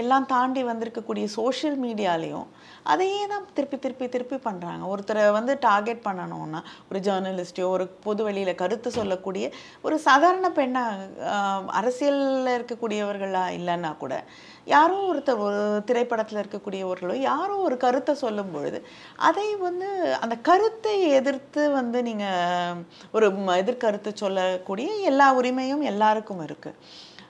எல்லாம் 0.00 0.26
தாண்டி 0.26 0.62
வந்திருக்கக்கூடிய 0.64 1.24
சோஷியல் 1.34 1.76
மீடியாலையும் 1.76 2.46
அதையே 2.84 3.26
தான் 3.26 3.44
திருப்பி 3.54 3.76
திருப்பி 3.78 4.06
திருப்பி 4.08 4.36
பண்றாங்க. 4.38 4.82
ஒருத்தரை 4.86 5.24
வந்து 5.32 5.52
டார்கெட் 5.60 6.06
பண்ணணும்னா 6.06 6.60
ஒரு 6.90 7.00
ஜேர்னலிஸ்டையோ 7.00 7.68
ஒரு 7.68 7.86
பொது 8.04 8.22
வெளியில் 8.24 8.54
கருத்து 8.54 8.90
சொல்லக்கூடிய 8.90 9.46
ஒரு 9.82 9.98
சாதாரண 10.00 10.48
பெண்ணா 10.50 10.84
அரசியலில் 11.72 12.56
இருக்கக்கூடியவர்களாக 12.56 12.56
இருக்கக்கூடியவர்களா 12.56 13.44
இல்லைன்னா 13.58 13.96
கூட 13.96 14.14
யாரோ 14.66 14.96
ஒருத்தர் 15.08 15.40
ஒரு 15.40 15.58
திரைப்படத்தில் 15.84 16.40
இருக்கக்கூடியவர்களோ 16.40 17.14
யாரோ 17.22 17.56
ஒரு 17.60 17.76
கருத்தை 17.76 18.14
சொல்லும் 18.14 18.50
பொழுது 18.50 18.78
அதை 19.22 19.46
வந்து 19.58 19.88
அந்த 20.20 20.36
கருத்தை 20.42 20.94
எதிர்த்து 21.10 21.70
வந்து 21.70 22.02
நீங்கள் 22.02 22.80
ஒரு 23.12 23.28
எதிர்கருத்து 23.56 24.12
சொல்லக்கூடிய 24.16 24.88
எல்லா 25.04 25.28
உரிமையும் 25.40 25.84
எல்லாருக்கும் 25.84 26.46
இருக்குது 26.46 26.78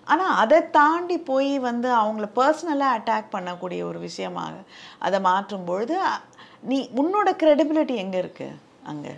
ஆனால் 0.05 0.35
அதை 0.35 0.71
தாண்டி 0.71 1.19
போய் 1.25 1.59
வந்து 1.61 1.89
அவங்கள 1.95 2.27
பர்சனலாக 2.35 2.97
அட்டாக் 2.97 3.35
பண்ணக்கூடிய 3.35 3.83
ஒரு 3.83 3.99
விஷயமாக 3.99 4.65
அதை 4.99 5.21
மாற்றும் 5.23 5.65
பொழுது 5.65 5.97
நீ 6.63 6.79
உன்னோட 6.97 7.29
க்ரெடிபிலிட்டி 7.39 7.95
எங்கே 7.97 8.19
இருக்குது 8.21 8.59
அங்கே. 8.85 9.15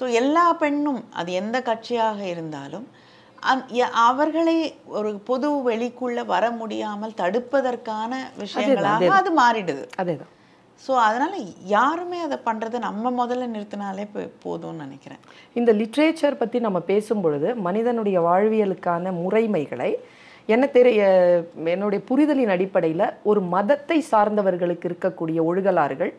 ஸோ 0.00 0.12
எல்லா 0.12 0.52
பெண்ணும் 0.54 1.02
அது 1.12 1.32
எந்த 1.32 1.58
கட்சியாக 1.60 2.20
இருந்தாலும் 2.26 2.86
அவர்களை 4.06 4.56
ஒரு 4.98 5.10
பொது 5.28 5.48
வெளிக்குள்ள 5.68 6.20
வர 6.34 6.44
முடியாமல் 6.60 7.18
தடுப்பதற்கான 7.22 8.12
விஷயங்களாக 8.42 9.10
அது 9.20 9.32
மாறிடுது. 9.40 9.84
அதேதான். 10.02 10.32
ஸோ 10.84 10.92
அதனால 11.06 11.34
யாருமே 11.74 12.18
அதை 12.26 12.36
பண்றதை 12.46 12.78
நம்ம 12.86 13.10
முதல்ல 13.20 13.48
நிறுத்தினாலே 13.54 14.04
போதும்னு 14.44 14.84
நினைக்கிறேன். 14.84 15.20
இந்த 15.58 15.70
லிட்ரேச்சர் 15.80 16.40
பற்றி 16.40 16.60
நம்ம 16.66 16.80
பேசும் 16.90 17.22
பொழுது 17.24 17.50
மனிதனுடைய 17.66 18.18
வாழ்வியலுக்கான 18.28 19.12
முறைமைகளை 19.22 19.90
என்ன 20.54 20.64
தெரிய 20.76 21.02
என்னுடைய 21.72 22.00
புரிதலின் 22.08 22.52
அடிப்படையில் 22.54 23.06
ஒரு 23.30 23.40
மதத்தை 23.54 23.98
சார்ந்தவர்களுக்கு 24.12 24.88
இருக்கக்கூடிய 24.90 25.38
ஒழுகலாறுகள் 25.50 26.12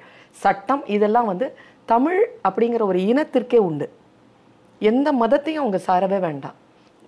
சட்டம் 0.44 0.84
இதெல்லாம் 0.96 1.30
வந்து 1.32 1.48
தமிழ் 1.94 2.22
அப்படிங்கிற 2.48 2.84
ஒரு 2.92 3.02
இனத்திற்கே 3.12 3.60
உண்டு. 3.70 3.88
எந்த 4.82 5.08
மதத்தையும் 5.22 5.64
அவங்க 5.64 5.82
சாரவே 5.90 6.20
வேண்டாம். 6.28 6.58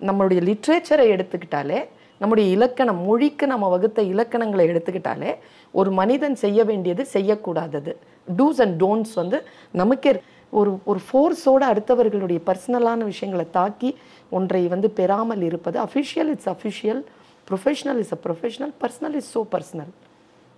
நம்மளுடைய 0.06 0.40
லிட்ரேச்சரை 0.48 1.06
எடுத்துக்கிட்டாலே 1.14 1.80
நம்முடைய 2.20 2.46
இலக்கணம் 2.54 3.00
மொழிக்கு 3.08 3.44
நம்ம 3.46 3.68
வகுத்த 3.68 4.02
இலக்கணங்களை 4.12 4.64
எடுத்துக்கிட்டாலே 4.72 5.32
ஒரு 5.74 5.90
மனிதன் 5.90 6.34
செய்ய 6.34 6.64
வேண்டியது 6.64 7.02
செய்யக்கூடாதது. 7.12 7.92
டூஸ் 8.38 8.60
அண்ட் 8.64 8.76
டோன்ட்ஸ் 8.82 9.14
வந்து 9.14 9.38
நமக்கே 9.80 10.12
ஒரு 10.52 10.70
ஒரு 10.90 11.00
ஃபோர்ஸோட 11.06 11.62
அடுத்தவர்களுடைய 11.72 12.40
பர்சனலான 12.48 13.00
விஷயங்களை 13.04 13.46
தாக்கி 13.50 13.90
ஒன்றை 14.30 14.62
வந்து 14.74 14.90
பெறாமல் 14.98 15.42
இருப்பது 15.42 15.78
official 15.86 16.30
it's 16.34 16.50
official 16.54 17.00
professional 17.48 18.00
is 18.04 18.12
a 18.16 18.20
professional 18.26 18.72
personal 18.82 19.16
is 19.20 19.30
so 19.36 19.42
personal 19.54 19.92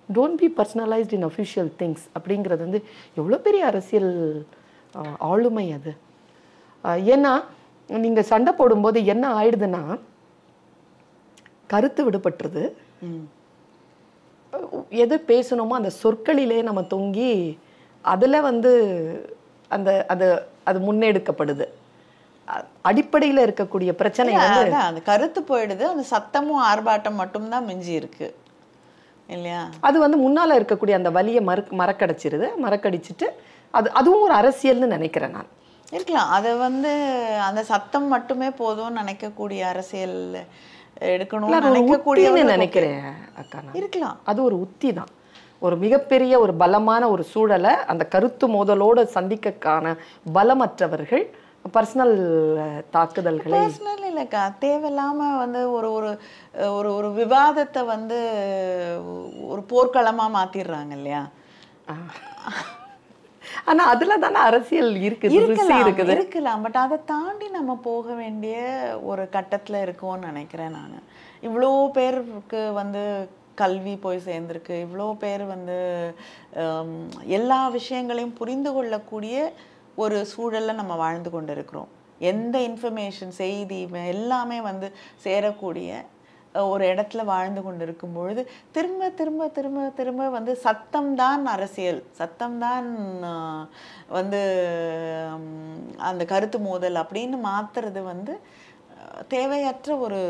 don't 0.09 0.39
be 0.43 0.49
personalised 0.59 1.15
in 1.19 1.27
official 1.31 1.71
things 1.81 2.05
அப்படிங்கிறது 2.19 2.63
வந்து 2.67 2.81
எவ்வளோ 3.21 3.39
பெரிய 3.47 3.65
அரசியல் 3.67 4.13
ஆளுமை 5.33 5.67
அது. 5.79 5.93
ஏன்னா 7.15 7.33
நீங்கள் 8.05 8.29
சண்டை 8.33 8.53
போடும்போது 8.61 8.99
என்ன 9.13 9.25
ஆயிடுதுன்னா 9.41 9.83
கருத்து 11.73 12.01
விடுபட்டுருது. 12.07 12.65
எது 15.05 15.17
பேசணுமோ 15.31 15.75
அந்த 15.81 15.91
சொற்களிலே 16.03 16.59
நம்ம 16.69 16.81
தொங்கி 16.95 17.33
அதில் 18.05 18.45
வந்து 18.49 18.73
அந்த 19.71 19.91
அது 20.13 20.27
அது 20.69 20.79
முன்னெடுக்கப்படுது. 20.87 21.67
அடிப்படையில் 22.89 23.45
இருக்கக்கூடிய 23.47 23.91
பிரச்சனை 24.01 24.31
அந்த 24.87 25.01
கருத்து 25.11 25.41
போயிடுது 25.51 25.85
அந்த 25.93 26.05
சத்தமும் 26.15 26.63
ஆர்ப்பாட்டம் 26.71 27.21
மட்டும்தான் 27.23 27.69
மிஞ்சி 27.71 27.93
இருக்கு 28.01 28.29
இல்லையா? 29.29 29.63
அது 29.89 29.97
வந்து 30.05 30.19
முன்னால 30.25 30.57
இருக்கக்கூடிய 30.59 30.95
அந்த 31.01 31.11
வலியை 31.19 31.43
மறு 31.51 31.63
மறக்கடிச்சிருது 31.81 32.47
மறக்கடிச்சிட்டு 32.65 33.27
அது 33.75 33.89
அதுவும் 33.99 34.25
ஒரு 34.27 34.35
அரசியல்னு 34.41 34.95
நினைக்கிறேன் 34.97 35.35
நான். 35.39 35.51
இருக்கலாம். 35.95 36.31
அதை 36.37 36.51
வந்து 36.67 36.91
அந்த 37.49 37.61
சத்தம் 37.73 38.09
மட்டுமே 38.15 38.49
போதும்னு 38.61 39.01
நினைக்கக்கூடிய 39.03 39.61
அரசியல் 39.73 40.19
எடுக்கணும்னு 41.15 41.61
நினைக்கக்கூடிய 41.71 42.29
நினைக்கிறேன் 42.55 43.05
அக்கா 43.43 43.61
இருக்கலாம். 43.81 44.19
அது 44.31 44.41
ஒரு 44.49 44.59
உத்தி 44.67 44.91
தான். 45.01 45.13
ஒரு 45.67 45.77
மிகப்பெரிய 45.85 46.35
ஒரு 46.45 46.53
பலமான 46.63 47.03
ஒரு 47.15 47.23
சூழலை 47.33 47.73
அந்த 47.93 48.03
கருத்து 48.15 48.47
மோதலோடு 48.57 49.03
சந்திக்கக்கான 49.17 49.95
பலமற்றவர்கள் 50.37 51.25
பர்சனல் 51.75 52.15
தாக்குதல்களை 52.95 53.59
பர்சனல் 53.59 54.05
இல்லைக்கா. 54.11 54.43
தேவையில்லாம 54.65 55.19
வந்து 55.43 55.63
ஒரு 55.77 55.89
ஒரு 55.97 56.11
ஒரு 56.79 56.91
ஒரு 56.99 57.09
விவாதத்தை 57.21 57.83
வந்து 57.95 58.19
ஒரு 59.53 59.63
போர்க்களமா 59.73 60.27
மாத்திடுறாங்க 60.39 60.95
இல்லையா? 60.99 61.23
ஆனா 63.65 63.83
அதுல 63.93 64.19
தானே 64.19 64.41
அரசியல் 64.49 64.93
இருக்குது 65.09 65.37
இருக்கலாம் 65.39 65.83
இருக்குது. 65.85 66.13
இருக்கலாம். 66.17 66.63
பட் 66.63 66.79
அதை 66.85 66.99
தாண்டி 67.05 67.49
நம்ம 67.49 67.75
போக 67.89 68.15
வேண்டிய 68.15 68.57
ஒரு 69.03 69.25
கட்டத்துல 69.37 69.83
இருக்கோம்னு 69.87 70.31
நினைக்கிறேன் 70.31 70.75
நான். 70.79 71.03
இவ்வளோ 71.49 71.71
பேருக்கு 71.99 72.63
வந்து 72.81 73.03
கல்வி 73.55 73.97
போய் 73.97 74.27
சேர்ந்திருக்கு. 74.27 74.75
இவ்வளோ 74.87 75.09
பேர் 75.15 75.45
வந்து 75.45 75.79
எல்லா 77.39 77.61
விஷயங்களையும் 77.69 78.39
புரிந்து 78.41 78.73
கொள்ளக்கூடிய 78.73 79.53
ஒரு 79.97 80.19
சூழல்ல 80.33 80.73
நம்ம 80.81 80.95
வாழ்ந்து 80.97 81.31
கொண்டு 81.31 81.53
இருக்கிறோம் 81.53 81.91
எந்த 82.19 82.57
இன்ஃபர்மேஷன் 82.59 83.35
செய்தி 83.43 83.81
எல்லாமே 84.15 84.61
வந்து 84.61 84.89
சேரக்கூடிய 85.25 85.91
ஒரு 86.55 86.85
இடத்துல 86.87 87.25
வாழ்ந்து 87.25 87.63
கொண்டு 87.63 87.83
இருக்கும் 87.85 88.13
பொழுது 88.13 88.43
திரும்ப 88.73 89.09
திரும்ப 89.09 89.49
திரும்ப 89.49 89.89
திரும்ப 89.99 90.29
வந்து 90.29 90.53
சத்தம்தான் 90.65 91.45
அரசியல். 91.45 92.01
சத்தம்தான் 92.19 92.89
வந்து 94.09 94.41
அந்த 95.97 96.25
கருத்து 96.25 96.59
மோதல் 96.59 96.95
அப்படின்னு 96.95 97.39
மாத்துறது 97.45 98.03
வந்து 98.03 98.35
தேவையற்ற 99.29 99.97
ஒரு 99.97 100.21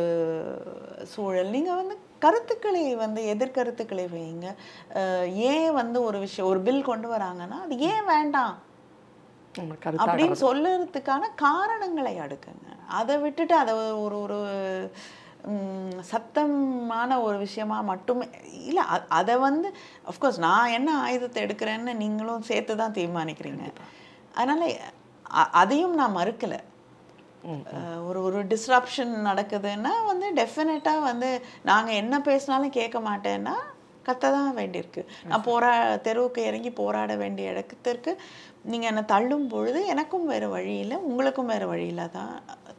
சூழல். 1.04 1.54
நீங்க 1.56 1.74
வந்து 1.74 1.96
கருத்துக்களை 2.18 2.96
வந்து 2.96 3.22
எதிர்கருத்துக்களை 3.35 4.06
வைங்க. 4.16 4.46
ஏன் 5.52 5.72
வந்து 5.72 5.98
ஒரு 6.02 6.18
விஷயம் 6.18 6.50
ஒரு 6.50 6.61
பில் 6.61 6.88
கொண்டு 6.90 7.09
வராங்கன்னா 7.12 7.56
அது 7.64 7.78
ஏன் 7.78 8.04
வேண்டாம்? 8.06 8.56
அப்படின்னு 9.85 10.37
சொல்லுறதுக்கான 10.46 11.22
காரணங்களை 11.37 12.14
அடுக்குங்க. 12.18 12.68
அதை 12.88 13.18
விட்டுட்டு 13.18 13.54
அதை 13.54 13.74
ஒரு 13.74 14.16
ஒரு 14.22 14.38
சத்தமான 16.11 17.18
ஒரு 17.26 17.37
விஷயமா 17.46 17.79
மட்டுமே 17.90 18.26
இல்லை 18.70 18.85
அதை 19.18 19.35
வந்து 19.46 19.68
அஃப்கோர்ஸ் 20.11 20.38
நான் 20.46 20.74
என்ன 20.79 20.90
ஆயுதத்தை 21.05 21.38
எடுக்கிறேன்னு 21.46 21.94
நீங்களும் 22.03 22.48
சேர்த்து 22.50 22.74
தான் 22.83 22.96
தீர்மானிக்கிறீங்க. 22.98 23.64
அதனால 24.38 24.68
அதையும் 25.62 25.98
நான் 26.00 26.18
மறுக்கலை. 26.20 26.61
ஒரு 28.09 28.18
ஒரு 28.29 28.40
டிஸ்ரப்ஷன் 28.53 29.12
நடக்குதுன்னா 29.29 29.92
வந்து 30.11 30.26
டெஃபினட்டாக 30.40 31.07
வந்து 31.11 31.29
நாங்கள் 31.70 31.98
என்ன 32.03 32.14
பேசினாலும் 32.29 32.76
கேட்க 32.79 32.98
மாட்டேன்னா 33.11 33.55
கத்த 34.09 34.31
தான் 34.35 34.57
வேண்டியிருக்கு. 34.59 35.03
நான் 35.31 35.46
போரா 35.48 35.70
தெருவுக்கு 36.07 36.40
இறங்கி 36.50 36.70
போராட 36.81 37.12
வேண்டிய 37.22 37.53
இடத்திற்கு 37.53 38.12
நீங்கள் 38.70 38.90
என்னை 38.90 39.03
தள்ளும் 39.12 39.46
பொழுது 39.55 39.81
எனக்கும் 39.94 40.26
வேறு 40.33 40.48
வழி 40.55 40.74
இல்லை 40.85 40.96
உங்களுக்கும் 41.09 41.50
வேறு 41.53 41.66
வழியில 41.72 42.07
தான் 42.18 42.33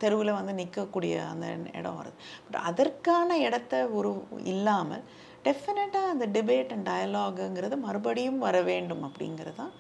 தெருவில் 0.04 0.38
வந்து 0.40 0.54
நிற்கக்கூடிய 0.62 1.16
அந்த 1.32 1.48
இடம் 1.80 2.00
வருது. 2.00 2.18
பட் 2.46 2.60
அதற்கான 2.70 3.38
இடத்த 3.48 3.84
ஒரு 4.00 4.12
இல்லாமல் 4.54 5.06
டெஃபினட்டாக 5.46 6.12
அந்த 6.14 6.26
டிபேட் 6.36 6.74
அண்ட் 6.76 6.88
டயலாகுங்கிறது 6.90 7.78
மறுபடியும் 7.86 8.44
வர 8.48 8.58
வேண்டும் 8.72 9.06
அப்படிங்கிறது 9.08 9.60
தான் 9.62 9.74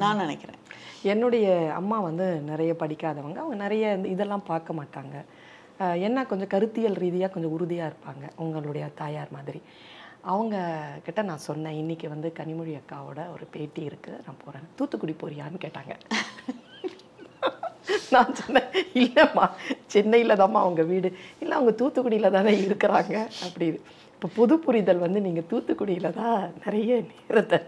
நான் 0.00 0.20
நினைக்கிறேன். 0.24 0.60
என்னுடைய 1.12 1.46
அம்மா 1.78 1.96
வந்து 2.08 2.26
நிறைய 2.50 2.72
படிக்காதவங்க. 2.82 3.38
அவங்க 3.44 3.56
நிறைய 3.64 3.94
இதெல்லாம் 4.14 4.48
பார்க்க 4.50 4.78
மாட்டாங்க. 4.80 5.16
என்ன 6.06 6.18
கொஞ்சம் 6.30 6.52
கருத்தியல் 6.54 7.00
ரீதியாக 7.04 7.32
கொஞ்சம் 7.34 7.54
உறுதியாக 7.56 7.90
இருப்பாங்க 7.90 8.24
உங்களுடைய 8.44 8.84
தாயார் 9.00 9.34
மாதிரி. 9.36 9.60
அவங்க 10.32 10.56
கிட்ட 11.06 11.20
நான் 11.30 11.46
சொன்னேன் 11.46 11.78
இன்னைக்கு 11.82 12.06
வந்து 12.14 12.28
கனிமொழி 12.40 12.72
அக்காவோட 12.80 13.20
ஒரு 13.34 13.46
பேட்டி 13.54 13.82
இருக்குது 13.88 14.20
நான் 14.26 14.42
போகிறேன் 14.44 14.68
தூத்துக்குடி 14.78 15.14
போறியான்னு 15.22 15.64
கேட்டாங்க. 15.64 15.94
நான் 18.14 18.38
சொன்னேன் 18.40 18.70
இல்லைம்மா 19.02 19.46
சென்னையில் 19.94 20.40
தாம்மா 20.42 20.60
அவங்க 20.66 20.84
வீடு. 20.92 21.10
இல்லை 21.42 21.54
அவங்க 21.58 21.74
தூத்துக்குடியில் 21.80 22.34
தானே 22.36 22.54
இருக்கிறாங்க 22.66 23.14
அப்படின்னு. 23.46 23.80
இப்போ 24.14 24.28
புது 24.38 24.54
புரிதல் 24.64 25.04
வந்து 25.04 25.20
நீங்கள் 25.26 25.48
தூத்துக்குடியில் 25.52 26.16
தான் 26.20 26.40
நிறைய 26.64 27.00
நேரத்தை 27.12 27.58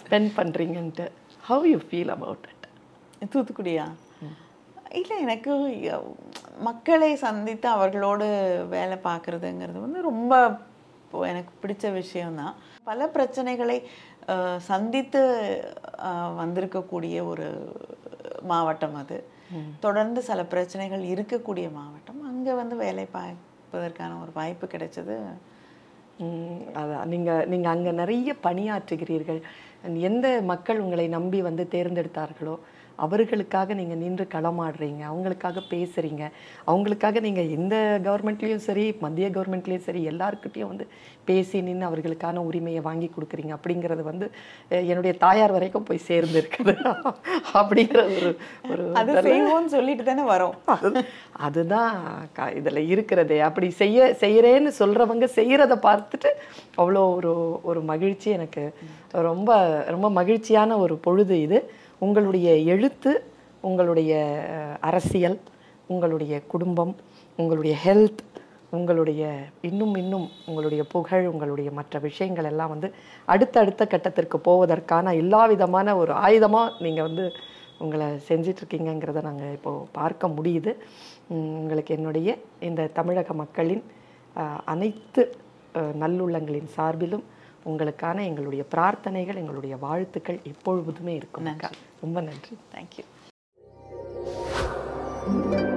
spend 0.00 0.30
பண்ணுறீங்கன்ட்டு 0.38 1.06
how 1.50 1.66
you 1.72 1.78
feel 1.88 2.12
about 2.16 2.48
it 2.52 3.32
தூத்துக்குடியா? 3.34 3.86
இல்லை 5.00 5.16
எனக்கு 5.24 5.52
மக்களை 6.68 7.10
சந்தித்து 7.26 7.68
அவர்களோடு 7.76 8.26
வேலை 8.74 8.96
பார்க்குறதுங்கிறது 9.06 9.78
வந்து 9.84 10.00
ரொம்ப 10.10 10.32
எனக்கு 11.30 11.52
பிடிச்ச 11.62 11.86
விஷயம்தான். 12.00 12.54
பல 12.90 13.06
பிரச்சனைகளை 13.14 13.78
சந்தித்து 14.70 15.20
வந்திருக்கக்கூடிய 16.40 17.16
ஒரு 17.30 17.46
மாவட்டம் 18.50 18.96
அது. 19.02 19.18
தொடர்ந்து 19.84 20.20
சில 20.28 20.40
பிரச்சனைகள் 20.52 21.02
இருக்கக்கூடிய 21.12 21.66
மாவட்டம் 21.78 22.20
அங்கே 22.30 22.52
வந்து 22.60 22.76
வேலை 22.84 23.04
பார்ப்பதற்கான 23.16 24.18
ஒரு 24.22 24.32
வாய்ப்பு 24.38 24.66
கிடைச்சது. 24.74 25.16
அதான் 26.80 27.06
நீங்கள் 27.12 27.46
நீங்கள் 27.52 27.72
அங்கே 27.74 27.92
நிறைய 28.02 28.30
பணியாற்றுகிறீர்கள். 28.46 29.40
எந்த 30.08 30.26
மக்கள் 30.52 30.82
உங்களை 30.84 31.06
நம்பி 31.16 31.38
வந்து 31.48 31.64
தேர்ந்தெடுத்தார்களோ 31.74 32.54
அவர்களுக்காக 33.06 33.74
நீங்கள் 33.74 34.00
நின்று 34.02 34.24
களமாடுறீங்க 34.34 35.02
அவங்களுக்காக 35.12 35.62
பேசுகிறீங்க 35.70 36.22
அவங்களுக்காக 36.66 37.20
நீங்கள் 37.20 37.50
எந்த 37.58 37.74
கவர்மெண்ட்லேயும் 38.04 38.66
சரி 38.68 38.84
மத்திய 39.00 39.28
கவர்மெண்ட்லேயும் 39.36 39.86
சரி 39.88 40.00
எல்லாருக்கிட்டையும் 40.08 40.70
வந்து 40.72 40.86
பேசி 41.24 41.60
நின்று 41.62 41.86
அவர்களுக்கான 41.88 42.36
உரிமையை 42.48 42.80
வாங்கி 42.80 43.08
கொடுக்குறீங்க. 43.14 43.52
அப்படிங்கிறது 43.56 44.02
வந்து 44.02 44.26
என்னுடைய 44.68 45.12
தாயார் 45.18 45.52
வரைக்கும் 45.52 45.86
போய் 45.88 46.06
சேர்ந்து 46.08 46.38
இருக்குது 46.42 46.74
அப்படிங்கிற 47.60 48.00
ஒரு 48.16 48.30
ஒரு 48.70 48.84
அது 48.94 49.12
செய்வோம்னு 49.28 49.72
சொல்லிட்டு 49.74 50.04
தானே 50.04 50.24
வரோம். 50.30 50.56
அது- 50.76 51.04
அதுதான் 51.46 51.92
இதுல 52.58 52.80
இருக்கிறதே. 52.94 53.38
அப்படி 53.48 53.68
செய்ய 53.80 54.16
செய்யறேன்னு 54.20 54.70
சொல்றவங்க 54.80 55.26
செய்யறத 55.38 55.74
பார்த்துட்டு 55.88 56.30
அவ்வளோ 56.76 57.02
ஒரு 57.16 57.32
ஒரு 57.62 57.80
மகிழ்ச்சி 57.82 58.30
எனக்கு. 58.30 58.64
ரொம்ப 59.26 59.50
ரொம்ப 59.88 60.10
மகிழ்ச்சியான 60.10 60.78
ஒரு 60.78 60.96
பொழுது 60.98 61.36
இது. 61.40 61.58
உங்களுடைய 62.04 62.48
எழுத்து 62.72 63.12
உங்களுடைய 63.60 64.12
அரசியல் 64.80 65.38
உங்களுடைய 65.86 66.34
குடும்பம் 66.46 66.94
உங்களுடைய 67.38 67.74
ஹெல்த் 67.84 68.22
உங்களுடைய 68.70 69.22
இன்னும் 69.60 69.94
இன்னும் 69.94 70.26
உங்களுடைய 70.46 70.82
புகழ் 70.84 71.26
உங்களுடைய 71.26 71.70
மற்ற 71.70 71.98
விஷயங்கள் 71.98 72.44
எல்லாம் 72.44 72.72
வந்து 72.74 72.88
அடுத்த 73.24 73.60
அடுத்த 73.60 73.82
கட்டத்திற்கு 73.86 74.38
போவதற்கான 74.44 75.14
எல்லா 75.16 75.42
விதமான 75.46 75.96
ஒரு 75.96 76.12
ஆயுதமாக 76.26 76.76
நீங்கள் 76.78 77.08
வந்து 77.08 77.24
உங்களை 77.78 78.06
செஞ்சிட்ருக்கீங்கிறத 78.28 79.22
நாங்கள் 79.22 79.52
இப்போது 79.52 79.86
பார்க்க 79.92 80.28
முடியுது. 80.28 80.72
உங்களுக்கு 81.62 81.94
என்னுடைய 81.94 82.30
இந்த 82.60 82.90
தமிழக 82.98 83.32
மக்களின் 83.32 83.84
அனைத்து 84.64 85.22
நல்லுள்ளங்களின் 86.02 86.72
சார்பிலும் 86.76 87.24
உங்களுக்கான 87.64 88.24
எங்களுடைய 88.24 88.64
பிரார்த்தனைகள் 88.74 89.36
எங்களுடைய 89.36 89.76
வாழ்த்துக்கள் 89.76 90.40
எப்பொழுதுமே 90.44 91.14
இருக்கும் 91.14 91.56
ரொம்ப 92.00 92.20
நன்றி. 92.20 92.58
Thank you 92.74 93.10
thank 95.24 95.60
you. 95.60 95.71